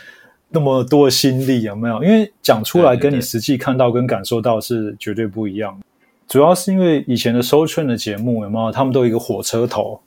[0.49, 2.03] 那么多心力有没有？
[2.03, 5.79] 因为讲出来跟你实际看到跟感受到是绝对不一样。
[6.27, 8.73] 主要是因为以前的收券的节目有没有？
[8.73, 10.01] 他们都有一个火车头，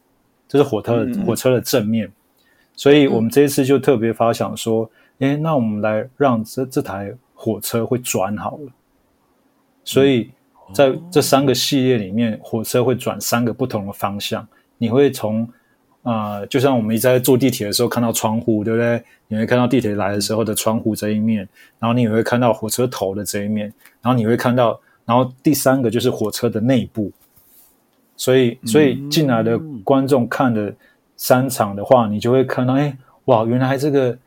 [0.47, 2.11] 这是火车火车的正面，
[2.75, 8.71] 所以我们这一次就特别发想说，哎，那我们来让这这台火车会转好了，
[9.83, 10.31] 所以。
[10.73, 14.47] 在这三个系列里面，火车会转三个不同的方向。
[14.77, 15.47] 你会从
[16.03, 19.03] 啊，就像我们一直在坐地铁的时候看到窗户，对不对？
[19.27, 21.47] 你会看到地铁来的时候的窗户这一面，
[21.79, 27.11] 然后你也会看到火车头的这一面，然后你会看到，然后第三个就是火车的内部。
[28.17, 30.73] 所以，所以进来的观众看的
[31.17, 34.17] 三场的话，你就会看到，哎，哇，原来这个。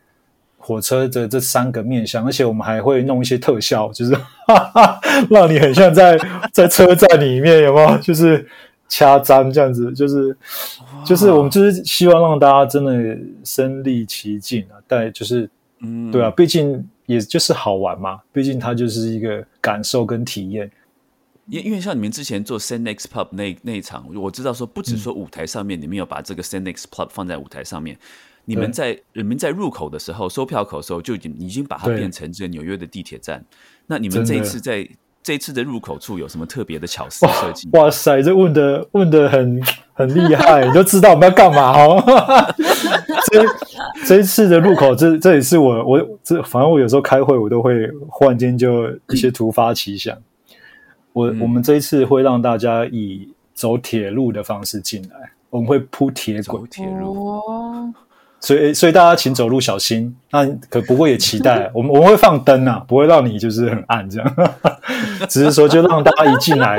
[0.59, 4.13] 火车的这三个面向，而且我们还会弄一些特效，就是
[5.31, 6.19] 让你很像在
[6.53, 7.97] 在车站里面，有没有？
[7.99, 8.47] 就是
[8.89, 10.37] 掐章这样子，就是
[11.07, 15.49] 就是我们就是希望让大家真的身临其境啊，但就是
[15.81, 20.71] 嗯，对啊，毕竟也就是好玩嘛，毕竟它就是一个感受跟体验。
[21.49, 27.97] 因因为像你们之前做 s e n x Pub 那那一场，我知道说不止说舞台上面，你们有把这个 s e n x Pub 放在舞台上面。
[28.49, 33.45] 你们在人们在入口的时候，收票口的时候就已经已经把它变成这个纽约的地铁站。
[33.87, 34.89] 那你们这一次在
[35.23, 37.69] 这一次的入口处有什么特别的巧思设计？
[37.73, 42.03] 哇塞，这问的问的很很厉害， 你就知道我们要干嘛哦。
[43.31, 43.45] 这
[44.07, 50.17] 这一次的入口，这这也是我我这反正我有时候开会，我都会忽然间就一些突发奇想。
[51.13, 57.43] 我我们这一次会让大家以走铁路的方式进来，我们会铺铁轨铁路。
[58.41, 60.15] 所以，所以大家请走路小心。
[60.31, 64.35] 那可不过也期待， 我们我们会放灯啊，不会让你就是很暗这样。
[65.29, 66.79] 只是说，就让大家一进来，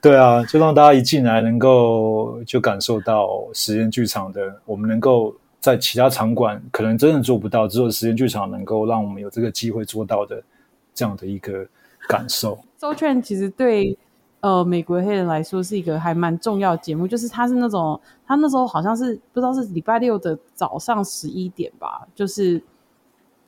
[0.00, 10.40] 对啊，就让大家一进来能够就感受到实验剧场的，我们能够在其他场馆可能真的做不到，只有实验剧场能够让我们有这个机会做到的
[10.94, 11.66] 这样的一个
[12.08, 12.58] 感受。
[12.78, 13.98] 周券其实对
[14.40, 22.62] 呃美国黑人来说是一个还蛮重要的节目，就是它是那种它那时候好像是不知道是礼拜六的早上十一点吧，就是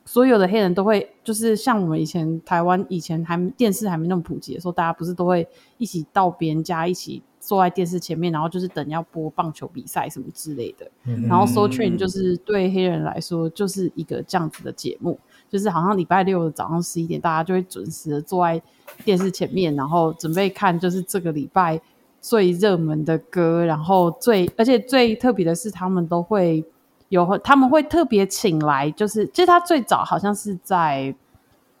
[0.03, 10.89] 所有的黑人都会，就是像我们以前台湾以前还电视还没那么普及的时候，大家不是都会一起到别人家一起坐在电视前面，然后就是等要播棒球比赛什么之类的。
[11.05, 15.19] 嗯然后 So Train 就是对黑人来说就是一个这样子的节目，
[15.51, 18.61] 就是好像礼拜六的早上十一点，大家就会准时的坐在
[19.03, 21.79] 电视前面，然后准备看就是这个礼拜
[22.21, 26.63] 最热门的歌，然后最而且最特别的是他们都会
[27.09, 31.13] 有他们会特别请来，就是其实他最早好像是在。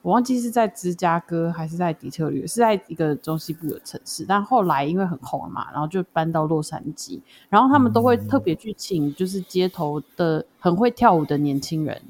[0.03, 4.25] 我忘记是在芝加哥还是在底特律，是在一个中西部的城市。
[4.27, 7.21] 但后来因为很红嘛，然后就搬到洛杉矶。
[7.49, 12.01] 然后他们都会特别去请，就是街头的很会跳舞的年轻人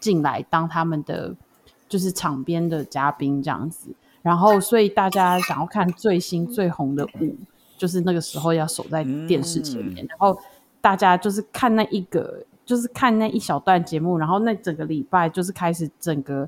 [0.00, 1.34] 进来当他们的
[1.88, 3.90] 就是场边的嘉宾这样子。
[4.22, 7.34] 然后，所以大家想要看最新最红的舞，
[7.78, 10.38] 就是那个时候要守在电视前面，然后
[10.82, 16.46] 大家就是看那一个，就是看那一小段节目，然后那整个礼拜就是开始整个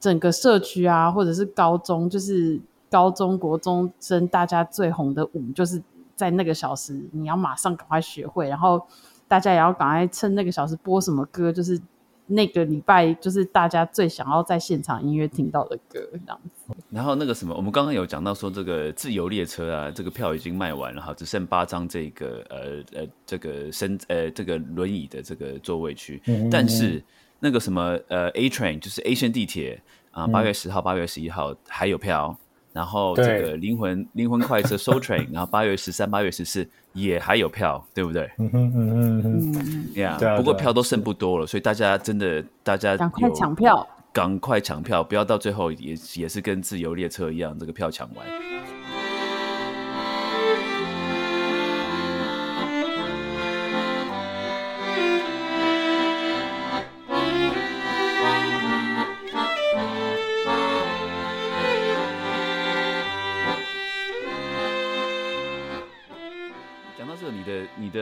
[0.00, 2.58] 整个社区啊，或者是高中，就是
[2.90, 5.82] 高中国中生大家最红的舞，就是
[6.16, 8.80] 在那个小时你要马上赶快学会，然后
[9.28, 11.78] 大家也要赶快趁那个小时播什么歌，就是
[12.26, 16.74] 那个礼拜就是大家最想要在现场音乐听到的歌这样子。
[16.90, 27.02] 然后那个什么，我们刚刚有讲到说这个自由列车啊，这个票已经卖完了哈，只剩八张这个呃呃这个身呃这个轮椅的这个座位区，但是
[27.40, 32.34] 那个什么呃 A Train 就是 A 线地铁啊，八月十号、八月十一号还有票，
[32.74, 38.28] 然后这个灵魂灵魂快车 Soul Train，然后八月十三、八月十四也还有票，对不对？
[38.38, 43.86] 嗯嗯嗯嗯，嗯，呀、对啊不过票都剩不多了，所以大家真的大家赶快有抢票。
[44.12, 48.26] 赶快抢票，不要到最后也也是跟自由列车一样，这个票抢完。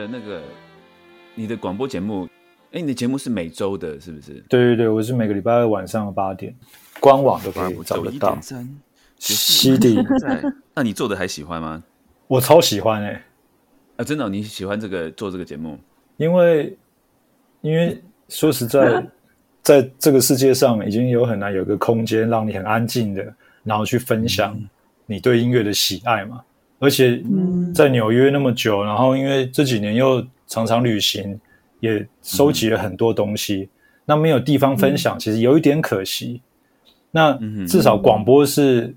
[0.03, 0.41] 的那个
[1.33, 2.27] 你的广播节目，
[2.71, 4.33] 哎，你的节目是每周的，是不是？
[4.49, 6.53] 对对对，我是每个礼拜二晚上八点，
[6.99, 8.41] 官网都可以找得到一点。
[8.41, 8.69] 三，
[9.17, 10.43] 西地，在。
[10.75, 11.81] 那你做的还喜欢吗？
[12.27, 13.23] 我超喜欢哎、
[13.97, 15.79] 啊，真的哦、你喜欢这个做这个节目？
[16.17, 16.77] 因为
[17.61, 19.05] 因为说实在，
[19.63, 24.59] 在这个世界上已经有很难有个空间让你很安静的，然后去分享
[25.05, 26.41] 你对音乐的喜爱嘛。
[26.83, 27.23] 而且
[27.73, 31.39] 在纽约那么久，然后因为这几年又常常旅行，
[31.79, 33.69] 也收集了很多东西，
[34.03, 36.41] 那没有地方分享，其实有一点可惜。
[37.09, 38.93] 那至少广播是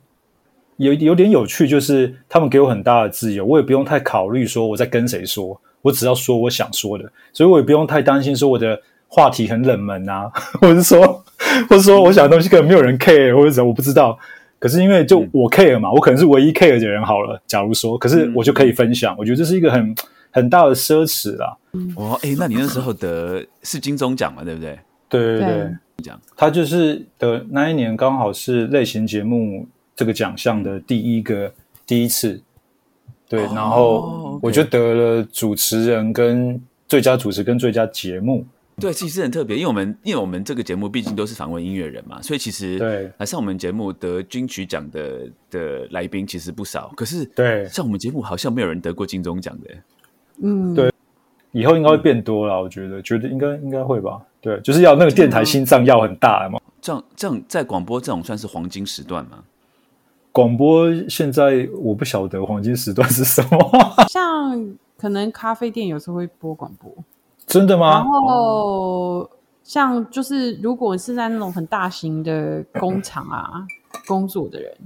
[0.78, 10.28] 有有点有趣，就是他们给我很大的自由，我也不用太考虑说我在跟谁说，我只要说我想说的，所以我也不用太担心说我的话题很冷门啊，
[10.60, 11.24] 或者是说，
[11.68, 14.18] 或者说我想的东西可能没有人 care，或者什么我不知道。
[14.58, 17.40] 可是因为就我 care 嘛，我可能是唯一 care 的人好了。
[17.46, 19.94] 假如说，可是我就可以分享，我觉得这是一个很
[20.30, 21.56] 很大的奢侈啦。
[21.96, 24.78] 哦，哎，那你那时候得是金钟奖嘛，对不对？
[25.08, 25.48] 对对对。
[25.48, 26.20] 对，奖。
[26.36, 31.52] 他就是的那一年刚好是类型节目这个奖项的第一个
[31.86, 32.40] 第一次，
[33.28, 38.44] 对，哦然后我就得了主持人跟最佳主持跟最佳节目，
[38.78, 49.70] 对，其实很特别，因为我们因为我们这个节目毕竟都是访问音乐人嘛，所以其实对来上我们节目得金曲奖的的来宾其实不少，可是对像我们节目好像没有人得过金钟奖的。
[50.42, 50.92] 嗯，对
[51.52, 56.60] 以后应该会变多了，我觉得，觉得应该应该会吧，对，就是要那个电台心脏要很大嘛。
[56.82, 59.42] 这样这样在广播这种算是黄金时段吗？
[60.32, 63.58] 广播现在我不晓得黄金时段是什么，
[64.10, 66.94] 像可能咖啡店有时候会播广播，
[67.46, 68.10] 真的吗然吗？
[68.10, 69.30] 后
[69.62, 73.66] 像就是如果是在那种很大型的工厂啊
[74.06, 74.76] 工作的人，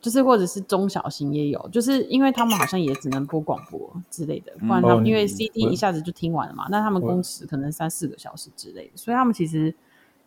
[0.00, 9.74] 就是或者是中小型也有，就是因为他们好像也只能播广播之类的，不然他哦们因为 CD 一下子就听完了嘛，那他们工时可能三四个小时之类的，所以他们其实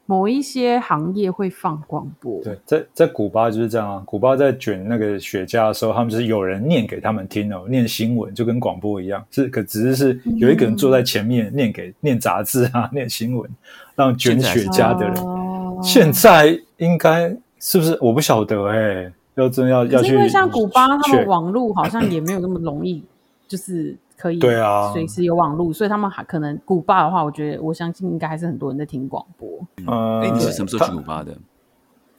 [0.09, 4.01] 某一些行业会放广播，对，在在古巴就是这样啊。
[4.07, 13.47] 古巴在卷那个雪茄的时候，他们就是有人念给他们听哦，念新闻就跟广播一样，是可只是是有一个人坐在前面念给念杂志啊， 念新闻，
[13.93, 15.15] 让卷雪茄的人。
[15.17, 17.29] 哦现在应该
[17.59, 23.01] 是不是我不晓得哎、要真要要去因为像古巴，他们网络好像也没有那么容易，
[23.47, 29.47] 就是可以对啊随时有网络，所以他们还可能古巴的话，我觉得我相信应该还是很多人在听广播。
[29.87, 31.37] 嗯，哎、你是什么时候去古巴的？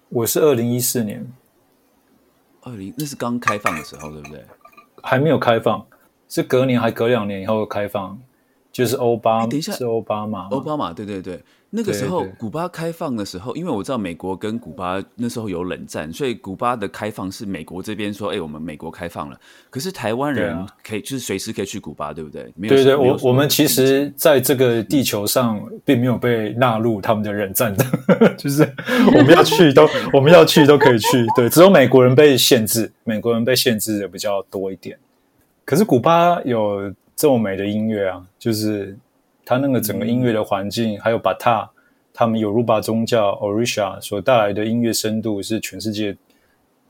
[0.08, 1.30] 我是二零一四年，
[2.62, 4.44] 二二零那是刚开放的时候，对不对？
[5.02, 5.84] 还没有开放，
[6.28, 8.18] 是隔年还隔两年以后开放，
[8.70, 11.42] 就是奥巴，等一下是奥巴马，奥巴马，对对对，
[11.72, 19.38] 那个时候古巴开放的时候，因为我知道美国跟古巴那时候有冷战，所以古巴的开放是美国这边说，哎、我们美国开放了，
[19.70, 22.52] 可是台湾人啊可以、就是随时可以去古巴，对不对？
[22.56, 27.84] 没有对对，我我们其实在这个地球上并没有被纳入他们的冷战的，
[28.36, 28.62] 就是
[29.06, 34.98] 我们要去都 我们要去都可以去，对，只有美国人被限制，美国人被限制的比较多一点。
[35.64, 38.96] 可是古巴有这么美的音乐啊，就是
[39.50, 41.68] 它那个整个音乐的环境，还有巴塔
[42.14, 46.16] 他们有鲁巴宗教 Orisha 所带来的音乐深度，是全世界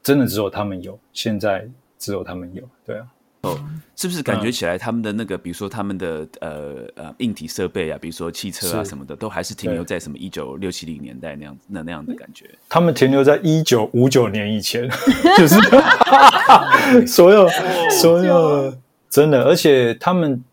[0.02, 1.66] 真的只有他们有，现在
[1.98, 3.06] 只有他们有，对啊。
[3.40, 3.58] 哦。
[3.96, 12.44] 是不是感觉嗯起来他们的那个，比如说他们的呃呃硬体设备啊，比如说汽车啊什么的，都还是停留在什么一九六七零年代那样那那样的感觉？
[12.68, 14.86] 他们停留在一九五九年以前，
[15.38, 15.56] 就是
[17.08, 17.48] 所有
[17.90, 18.74] 所有
[19.08, 20.44] 真的，而且他们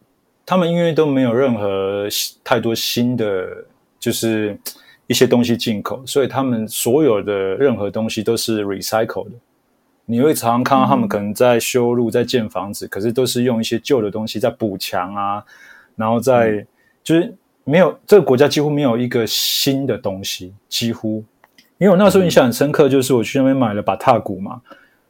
[0.48, 2.08] 他们因为都没有任何
[2.42, 3.46] 太多新的，
[4.00, 4.58] 就是
[5.06, 9.32] 一些东西进口，所以他们所有的任何东西都是 recycle 的。
[10.06, 15.44] 你会常常看到他们可能在修路、在建房子，可是都是用一些旧的东西在补墙啊，
[15.98, 16.66] 然后在
[17.04, 17.36] 就是
[17.66, 21.22] 没有这个国家几乎没有一个新的东西，几乎。
[21.78, 24.62] 因为我那时候印象很深刻，就是我去那边买了把踏鼓嘛，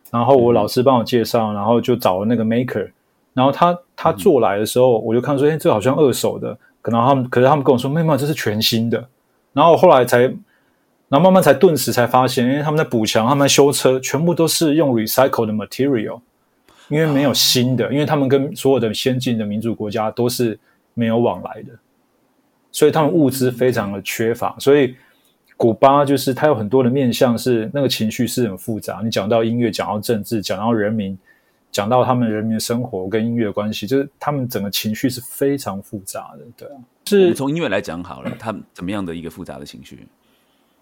[0.09, 2.89] 然后我老师帮我介绍，然后就找了那个 maker，
[3.37, 9.07] 然后他他做来的时候，我就看说，哎，这好像二手的，可能他们，可是他们跟我说，没有，这是全新的。
[9.53, 16.19] 然后后来才，然后慢慢才顿时才发现，因为他们在补墙，他们在修车，全部都是用 recycle 的 material，
[16.89, 20.59] 因为没有新的，因为他们跟所有的先进的民主国家都是
[20.95, 21.73] 没有往来的，
[22.71, 24.95] 所以他们物资非常的缺乏，所以。
[25.59, 29.01] 古巴就是它有很多的面向，是那个情绪是很复杂。
[29.03, 31.17] 你讲到音乐，讲到政治，讲到人民，
[31.71, 36.39] 讲到他们人民的生活跟音乐的关系，就是他们整个情绪是非常复杂的。
[36.57, 40.07] 对啊，是们从音乐来讲好了，他们怎么样的一个复杂的情绪？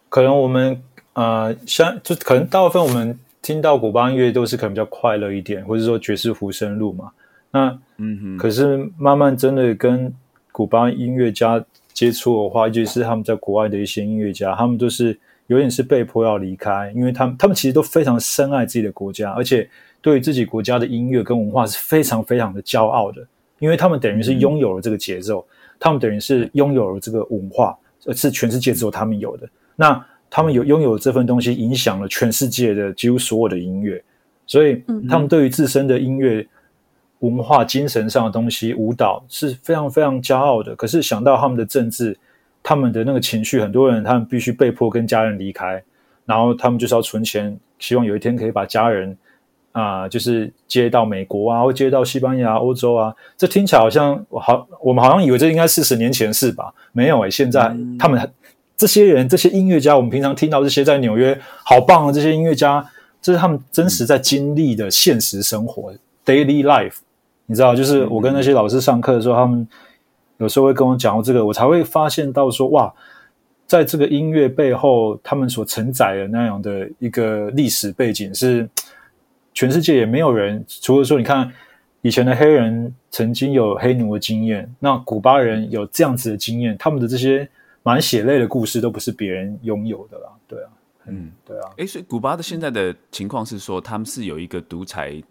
[0.08, 0.82] 可能我们
[1.14, 7.12] 呃，像就可能大部分我们听到古巴音乐都是可能比较快乐一点，或者说爵士胡声路嘛。
[7.52, 10.14] 那嗯哼，可是慢慢真的跟
[10.52, 11.64] 古巴音乐家
[11.94, 15.18] 接触的话，尤其是他们在国外的一些音乐家，他们都是
[15.48, 19.70] 有点是被迫要离开，因为他们他们其实都非常深爱自己的国家，而且
[20.06, 23.26] 对于自己国家的音乐跟文化是非常非常的骄傲的，
[23.58, 25.44] 因为他们等于是拥有了这个节奏，
[25.80, 27.76] 他们等于是拥有了这个文化，
[28.06, 29.50] 呃是全世界只有他们有的。
[29.76, 34.00] 那他们有拥有这份东西，影响了全世界的几乎所有的音乐，
[34.46, 36.48] 所以他们对于自身的音乐。
[37.20, 40.76] 文化、精神上的东西，舞蹈是非常非常骄傲的。
[40.76, 42.16] 可是想到他们的政治，
[42.62, 45.82] 他们的那个情绪，很多人他们必须被迫跟家人离开，
[46.26, 49.18] 然后他们就是要存钱，希望有一天可以把家人
[49.76, 53.14] 啊、就是接到美国啊，或接到西班牙、欧洲啊。
[53.36, 56.74] 这听起来好像我好，我们好像以为这应该四十年前的事吧？
[56.94, 58.32] 没有诶、现在他们
[58.78, 62.90] 这些人、这些音乐家，我们平常听到这些在纽约好棒的这些音乐家，
[63.22, 65.94] 这是他们真实在经历的现实生活
[66.26, 66.96] （daily life）。
[67.48, 69.68] 你知道，就是我跟那些老师上课的时候，他们
[70.38, 72.94] 有时候会跟我讲到这个，我才会发现到说，哇，
[73.68, 78.68] 在这个音乐背后，他们所承载的那样的一个历史背景，是
[79.56, 81.52] 全世界也没有人，除了说，你看
[82.02, 87.50] 以前的黑人曾经有黑奴的经验，那古巴人有这样子的经验，他们的这些
[87.82, 90.70] 蛮血泪的故事，都不是别人拥有的啦，对啊，
[91.08, 95.24] 嗯，对啊，哎，所以古巴的现在的情况是说，他们是有一个独裁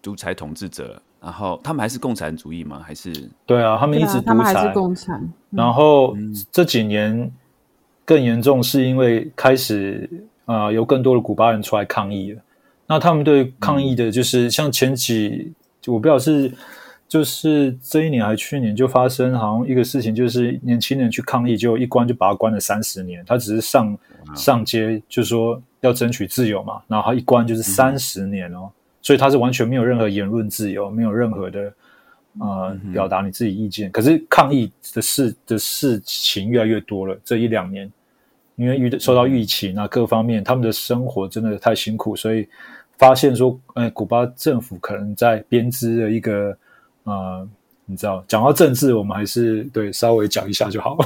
[0.00, 2.80] 独裁统治者，然后他们还是共产主义吗？
[2.86, 3.12] 还是
[3.44, 5.28] 对啊，他们一直独他们还是裁，共产。
[5.50, 6.16] 然后
[6.52, 7.28] 这几年
[8.04, 10.08] 更严重，是因为开始
[10.44, 12.40] 呃有更多的古巴人出来抗议了。
[12.86, 15.52] 那他们对抗议的，就是像前几，
[15.86, 16.52] 我不知道是
[17.08, 23.24] 就是这一年还去年就发生，好像一个事情，就是年轻人去抗议，就一关就把他关了三十年。
[23.26, 23.98] 他只是上
[24.34, 28.70] 上街就说要争取自由嘛，然后他一关就是三十年哦，
[29.00, 31.72] 所以他是完全没有任何言论自由，没有任何的
[32.40, 33.90] 呃表达你自己意见。
[33.90, 37.90] 可是抗议的事的事情越来越多了，这一两年。
[38.56, 42.48] 因为遇受到疫情啊各方面，他们的生活真的太辛苦，所以
[42.98, 46.56] 发现说，哎，古巴政府可能在编织的一个
[47.04, 47.46] 呃，
[47.86, 50.96] 你知道，讲到政治，我们还是对稍微讲一下就好。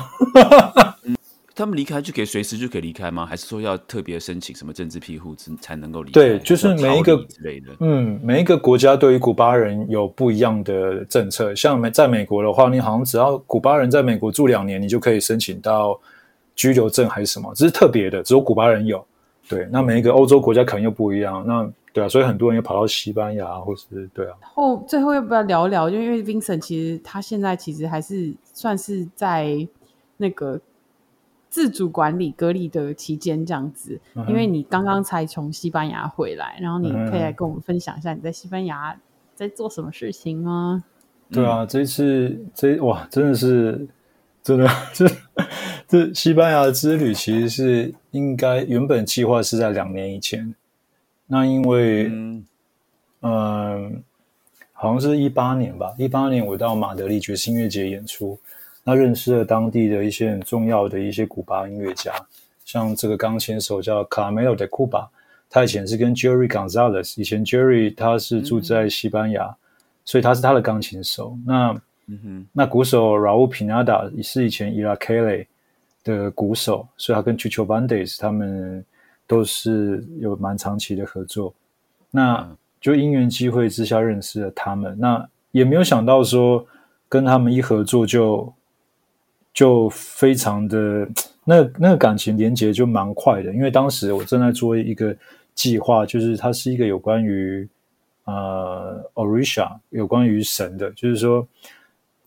[1.56, 3.26] 他们离开就可以随时就可以离开吗？
[3.26, 6.12] 还是说要特别申请什么政治庇护才才能够离开？
[6.12, 7.72] 对就是每一个之类的。
[7.80, 11.52] 嗯，每一个国家对于古巴人有不一样的政策。
[11.56, 15.98] 像美在美国的话，你好像只要古巴人在美国住两年，你就可以申请到
[16.54, 19.04] 居留证还是什么，这是特别的，只有古巴人有。
[19.48, 25.88] 对，那每一个欧洲国家可能又不一样，那对啊，所以很多人又跑到西班牙，或是对啊，后最后要不要聊一聊？
[25.88, 29.66] 就因为 Vincent 其实他现在其实还是算是在
[30.18, 30.60] 那个
[31.48, 38.94] 自主管理隔离的期间这样子，因为你刚刚才从西班牙回来，然后你可以来跟我们分享一下你在西班牙
[39.34, 40.84] 在做什么事情吗？
[41.30, 43.88] 对啊，这次这哇，真的是
[44.42, 45.06] 真的这
[45.88, 50.54] 这西班牙之旅其实是应该原本计划是在两年以前，
[51.26, 52.08] 那因为
[53.22, 54.02] 嗯，
[54.72, 58.38] 好像是一八年吧，一八年我到马德里爵士音乐节演出，
[58.84, 62.12] 那认识了当地的一些很重要的一些古巴音乐家，
[62.64, 65.08] 像这个钢琴手叫卡梅 de Cuba，
[65.48, 69.56] 他以前是跟 Jerry Gonzalez，以前 Jerry 他是住在西班牙。
[70.04, 71.36] 所以他是他的钢琴手。
[71.44, 71.70] 那
[72.06, 75.46] 嗯哼，那鼓手 Raul Pinada 是以前 Ira Kelly
[76.04, 78.84] 的鼓手，所以他跟 Chucho Bandes 他们
[79.26, 81.52] 都是有蛮长期的合作。
[82.10, 82.48] 那
[82.80, 84.96] 就因缘机会之下认识了他们。
[84.98, 86.66] 那也没有想到说
[87.08, 88.52] 跟他们一合作就
[89.52, 91.08] 就非常的
[91.44, 93.52] 那那个感情连接就蛮快的。
[93.52, 95.16] 因为当时我正在做一个
[95.54, 97.68] 计划，就是它是一个有关于。
[98.30, 101.48] 呃，Orisha 有关于神的，就是说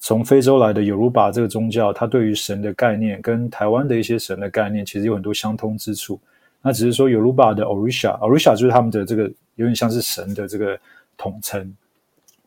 [0.01, 6.19] 从非洲来的尤鲁巴这个宗教，它对于神的概念跟台湾的一些神的概念其实有很多相通之处。
[6.61, 10.77] 那只是说尤鲁巴的 Orisha，Orisha 就是他们的这个有点像是神的这个
[11.15, 11.73] 统称。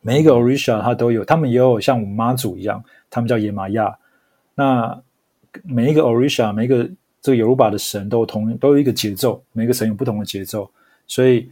[0.02, 3.96] 每一个 Orisha 它都有，他们也有像我们妈祖一样，他们叫野玛亚。
[4.54, 5.00] 那
[5.62, 6.90] 每一个 Orisha，每一个
[7.22, 10.70] 这个尤鲁巴的神都有同都有一个节奏，每个神有不同的节奏，
[11.06, 11.48] 所以。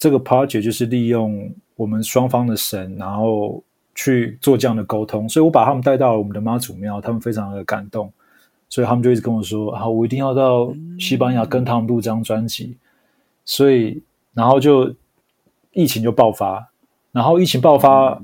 [0.00, 3.60] 这个 project 就是利用我们双方的神，然后
[4.00, 8.12] 去做这样的沟通，所以我把他们带到了我们的妈祖庙，他们非常的感动，
[8.68, 12.76] 所以他们就一直跟我说：“啊，我一定要到西班牙跟他们录这张专辑。”
[13.44, 14.00] 所以，
[14.34, 14.94] 然后就
[15.72, 16.68] 疫情就爆发，
[17.10, 18.22] 然后疫情爆发。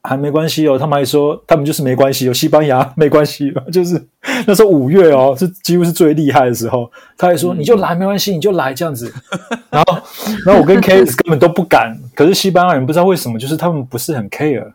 [0.00, 4.02] 还没关系哦，他们还说他们就是没关系，有西班牙没关系，就是
[4.46, 6.90] 那时候五月哦，是几乎是最厉害的时候。
[7.16, 9.12] 他还说你就来没关系，你就来这样子。
[9.68, 9.98] 然后，
[10.46, 14.72] 然后我跟 K S 根本都不敢，可是西班牙人不知道为什么，就是他们不是很 care，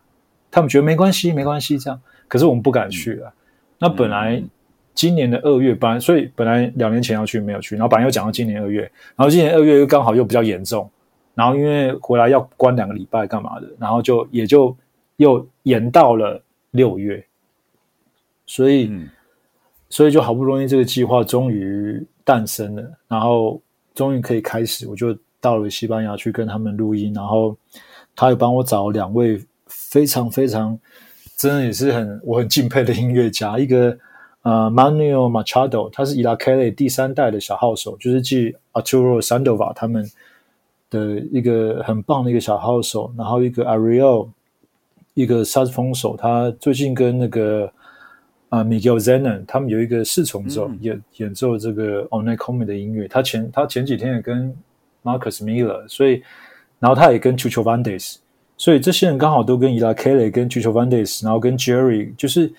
[0.54, 1.99] 他们觉得没关系，没关系这样。
[2.28, 3.34] 可是我们不敢去了。
[3.80, 4.41] 那本来
[4.93, 8.82] 今年的二月班，所以本来两年前要去没有去，然后本来又讲到今年二月，
[9.16, 10.89] 然后今年二月又刚好又比较严重，
[11.36, 14.74] 然后因为回来要关两个礼拜干嘛的，然后就也就。
[15.18, 16.41] 又延到了
[16.72, 17.24] 六月，
[18.47, 18.91] 所以，
[19.88, 23.62] 所以就好不容易这个计划终于诞生了，然后
[23.93, 27.56] 终于可以开始，我就到了西班牙去跟他们录音，然后
[28.16, 29.39] 他又帮我找两位
[29.94, 30.80] 非常非常
[31.38, 33.96] 真的也是很我很敬佩的音乐家，一个
[34.41, 40.10] 呃 Manuel Machado，他是伊拉 Kelly 第三代的小号手，就是继 Arturo Sandoval 他们
[40.89, 44.30] 的一个很棒的一个小号手，然后一个 Ariel。
[45.16, 47.72] 一个萨斯风手，他最近跟那个
[48.50, 53.08] 啊 Miguel Zenon 他们有一个四重奏演演奏这个 o n e c o m i 的音乐。
[53.08, 54.52] 他前他前几天也跟
[55.04, 56.24] Marcus Miller，所以
[56.80, 58.16] 然后他也跟 Chucho Vandes，
[58.58, 62.51] 所以这些人刚好都跟伊拉 Kelly 跟 Chucho Vandes，然后跟 Jerry，就是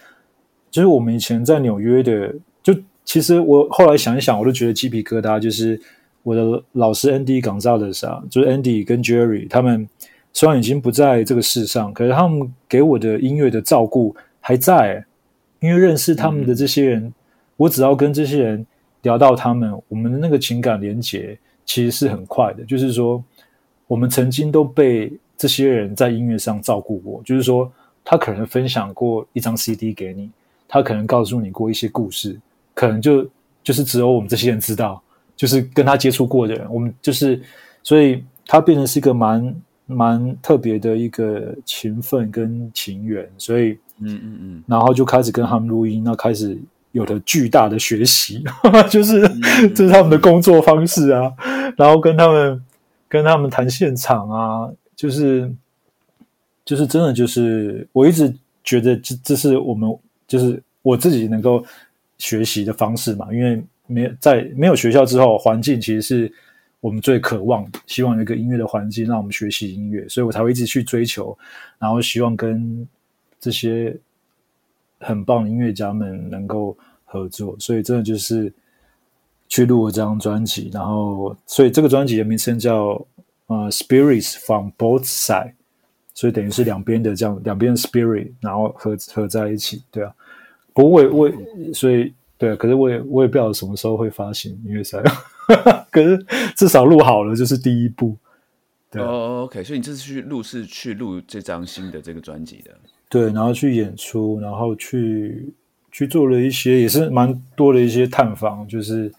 [0.70, 2.74] 就是我们以前在纽约的，就
[3.04, 5.38] 其实我后来想一想，我都觉得鸡皮疙瘩。
[5.40, 5.80] 就是
[6.22, 9.88] 我的老师 Andy Gonzalez 啊，就是 Andy 跟 Jerry 他们。
[10.36, 15.04] 虽然已经不在这个世上，可是他们给我的音乐的照顾还在。
[15.60, 17.14] 因为认识他们的这些人，
[17.56, 18.66] 我只要跟这些人
[19.00, 22.62] 聊到他们，我们的那个情感连接其实是很快的。
[22.64, 23.24] 就是说，
[23.86, 25.10] 我们曾经都被
[25.44, 27.22] 这些人在音乐上照顾我。
[27.22, 27.70] 就是说，
[28.02, 30.30] 他可能分享过一张 CD 给你，
[30.66, 32.40] 他可能告诉你过一些故事，
[32.72, 33.28] 可能就
[33.62, 35.02] 就是只有我们这些人知道，
[35.36, 37.42] 就是跟他接触过的人，我们就是，
[37.82, 39.54] 所以他变成是一个蛮。
[39.86, 46.58] 蛮特别的一个情分跟情缘，所以嗯嗯嗯，然后就开始跟他们录音，那开始
[46.92, 48.42] 有了巨大的学习，
[48.88, 49.20] 就是
[49.74, 51.30] 这是他们的工作方式啊，
[51.76, 52.64] 然后跟他们
[53.10, 54.70] 跟他们谈现场啊，
[55.04, 55.54] 就是
[56.64, 59.94] 就是真的就是我一直觉得这这是我们
[60.26, 61.62] 就是我自己能够
[62.16, 66.32] 学习的方式嘛，因为没在没有学校之后，环境其实是。
[66.80, 71.34] 我们最渴望、希望有一个音乐的环境，让我们学习音乐，所以我才会一直去追求，
[71.78, 72.86] 然后希望跟
[73.40, 73.96] 这些
[75.00, 76.76] 很棒的音乐家们能够
[77.06, 77.56] 合作。
[77.58, 78.52] 所以真的就是
[79.48, 83.02] 去录了这张专辑，然后所以这个专辑的名称叫
[83.46, 85.54] 呃 “Spirits from Both Side”，
[86.14, 90.12] 所以等于是两边的这样两边的 spirit，然后合合在一起，对啊。
[90.72, 91.32] 不过我我
[91.72, 95.02] 所以对，啊可是我也我也不知道什么时候会发行音乐赛。
[95.90, 96.24] 可是
[96.56, 98.16] 至少录好了，就是第一步。
[98.90, 102.70] 对啊哦，OK，所以你这次去录是去录这张新的这个专辑的。
[103.08, 105.52] 对，然后去演出，然后去
[105.92, 109.12] 去做了一些，也是蛮多的一些探访，就是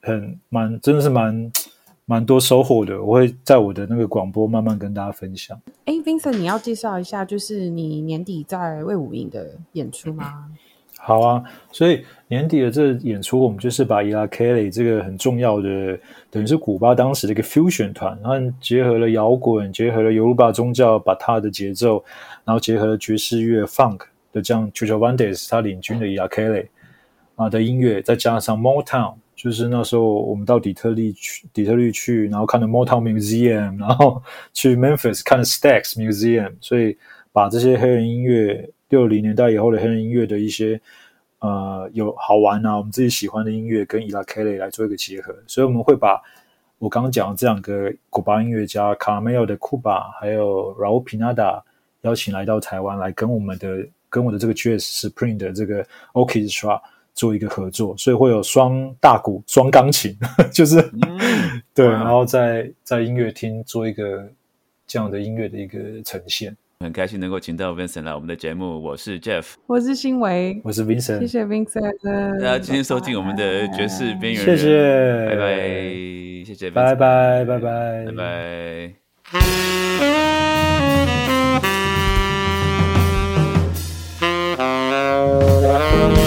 [0.00, 1.50] 很蛮真的是蛮
[2.04, 3.02] 蛮多收获的。
[3.02, 5.60] 我会在我的那个广播慢慢跟大家分享。
[5.84, 10.46] 哎，Vincent，你要介绍一下，就是你年底在魏武营的演出吗？
[11.04, 11.42] 好啊，
[11.72, 15.98] 所以年底的这个演出，我们就是把伊拉 Kelly 这个很重要的，
[16.30, 22.04] 等于是古巴当时的一个 fusion 团，然后结合了摇滚，结合了尤鲁巴宗教，把它的节奏，
[22.44, 26.68] 然后结合了爵士乐 funk 的这样 Chucho Vandes 他领军的伊拉 Kelly
[27.34, 34.22] 啊的音乐，再加上 Motown，就是那时候我们到底特律去底特律去，然后看了 Motown Museum，然后
[34.52, 36.96] 去 Memphis 看了 Stax Museum，所以
[37.32, 38.70] 把这些黑人音乐。
[38.92, 40.78] 六零年代以后的黑人音乐的一些
[41.38, 46.20] 呃有好玩啊，我们自己喜欢的音乐跟伊拉 Kelly 来做一个结合，所以我们会把
[46.78, 51.62] 我刚刚讲的这两个古巴音乐家卡梅尔的库巴还有 Raul Pinada
[52.02, 55.82] 邀请来到台湾来跟我们的跟我的这个 Jazz Spring 的这个
[56.12, 56.78] Orchestra
[57.14, 60.16] 做一个合作，所以会有双大鼓、双钢琴，
[60.52, 60.82] 就是、
[61.74, 64.28] 对，然后在在音乐厅做一个
[64.86, 66.56] 这样的音乐的一个呈现。
[66.80, 75.54] 很开心能够请到 Vincent 来我们的节目，我是 Jeff，我是新维，我是 Vincent，谢谢 Vincent，大家今天收听我们的爵士边缘谢人，谢，拜拜，
[76.44, 78.12] 谢谢拜拜，拜拜，拜
[86.16, 86.21] 拜。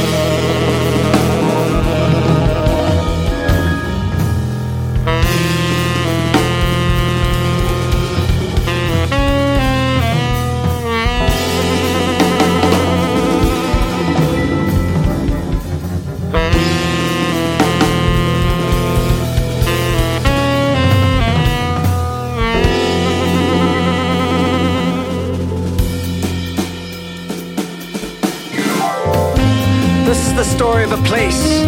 [30.35, 31.61] The story of a place.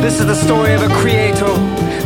[0.00, 1.52] This is the story of a creator.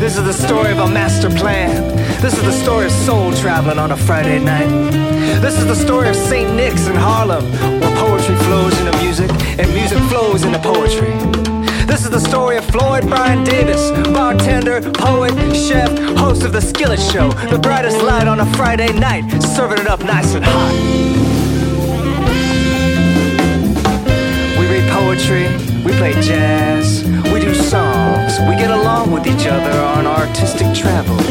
[0.00, 1.96] This is the story of a master plan.
[2.20, 4.68] This is the story of soul traveling on a Friday night.
[5.40, 6.56] This is the story of St.
[6.56, 7.44] Nick's in Harlem,
[7.80, 11.14] where poetry flows into music and music flows into poetry.
[11.86, 17.00] This is the story of Floyd Brian Davis, bartender, poet, chef, host of the Skillet
[17.00, 20.74] Show, the brightest light on a Friday night, serving it up nice and hot.
[24.58, 29.70] We read poetry, we play jazz, we do songs, we get along with each other
[29.80, 31.26] on artistic travels.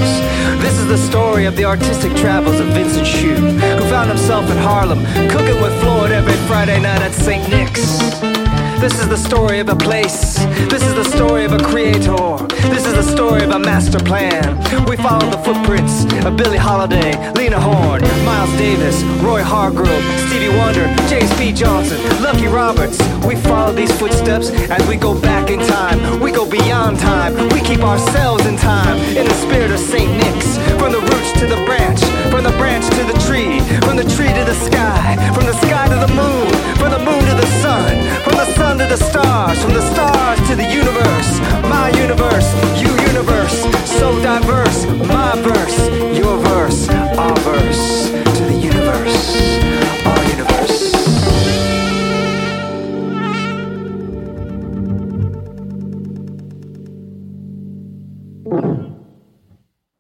[0.62, 4.58] This is the story of the artistic travels of Vincent Shue, who found himself in
[4.58, 7.48] Harlem, cooking with Floyd every Friday night at St.
[7.50, 8.37] Nick's.
[8.80, 10.36] This is the story of a place.
[10.70, 12.38] This is the story of a creator.
[12.70, 14.56] This is the story of a master plan.
[14.86, 20.86] We follow the footprints of Billie Holiday, Lena Horne, Miles Davis, Roy Hargrove, Stevie Wonder,
[21.10, 21.52] James P.
[21.52, 23.00] Johnson, Lucky Roberts.
[23.26, 26.20] We follow these footsteps as we go back in time.
[26.20, 27.34] We go beyond time.
[27.50, 30.12] We keep ourselves in time in the spirit of St.
[30.18, 30.58] Nick's.
[30.78, 32.02] From the roots to the branch,
[32.38, 35.88] from the branch to the tree, from the tree to the sky, from the sky
[35.88, 37.90] to the moon, from the moon to the sun,
[38.22, 41.40] from the sun to the stars, from the stars to the universe.
[41.64, 42.48] My universe,
[42.80, 43.58] you universe,
[43.90, 44.86] so diverse.
[45.10, 45.80] My verse,
[46.16, 49.58] your verse, our verse, to the universe.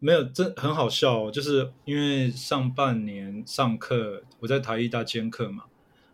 [0.07, 5.63] 没有，真很好笑、哦，就是因为上半年上课我在台艺大兼课嘛，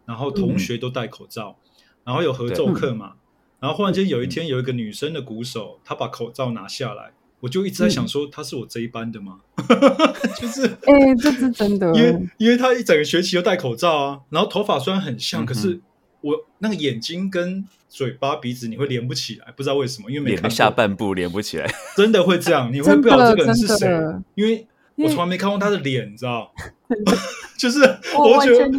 [0.08, 1.60] 然后同学都戴口罩，
[2.04, 3.14] 然后有合奏课 嘛，
[3.60, 9.41] 然后忽然间有一天有一个女生的鼓手，她把口罩拿下来，我就一直在想说，她是我这一班的吗？
[10.41, 15.80] 就是哎、这是真的，因为因为她一整个学期都戴口罩啊，然后头发虽然很像，嗯可是
[16.22, 17.64] 我那个眼睛跟
[17.96, 23.88] 嘴巴鼻子你会连不起来，不知道为什么，因为没下半部连不起来，真的会这样，你会真不知道这个人是谁，
[24.34, 24.66] 因为
[24.96, 26.52] 我从来没看过他的脸，你知道？
[27.58, 27.80] 就是
[28.18, 28.70] 我觉得。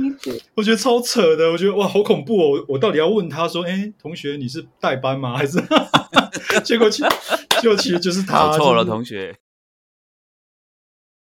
[0.54, 2.50] 我觉得超扯的，我觉得哇好恐怖哦！
[2.50, 5.36] 我我到底要问他说，哎，同学你是代班吗？
[5.36, 5.62] 还是
[6.64, 7.02] 结果其
[7.60, 9.34] 结果其实就是他，错了，同学。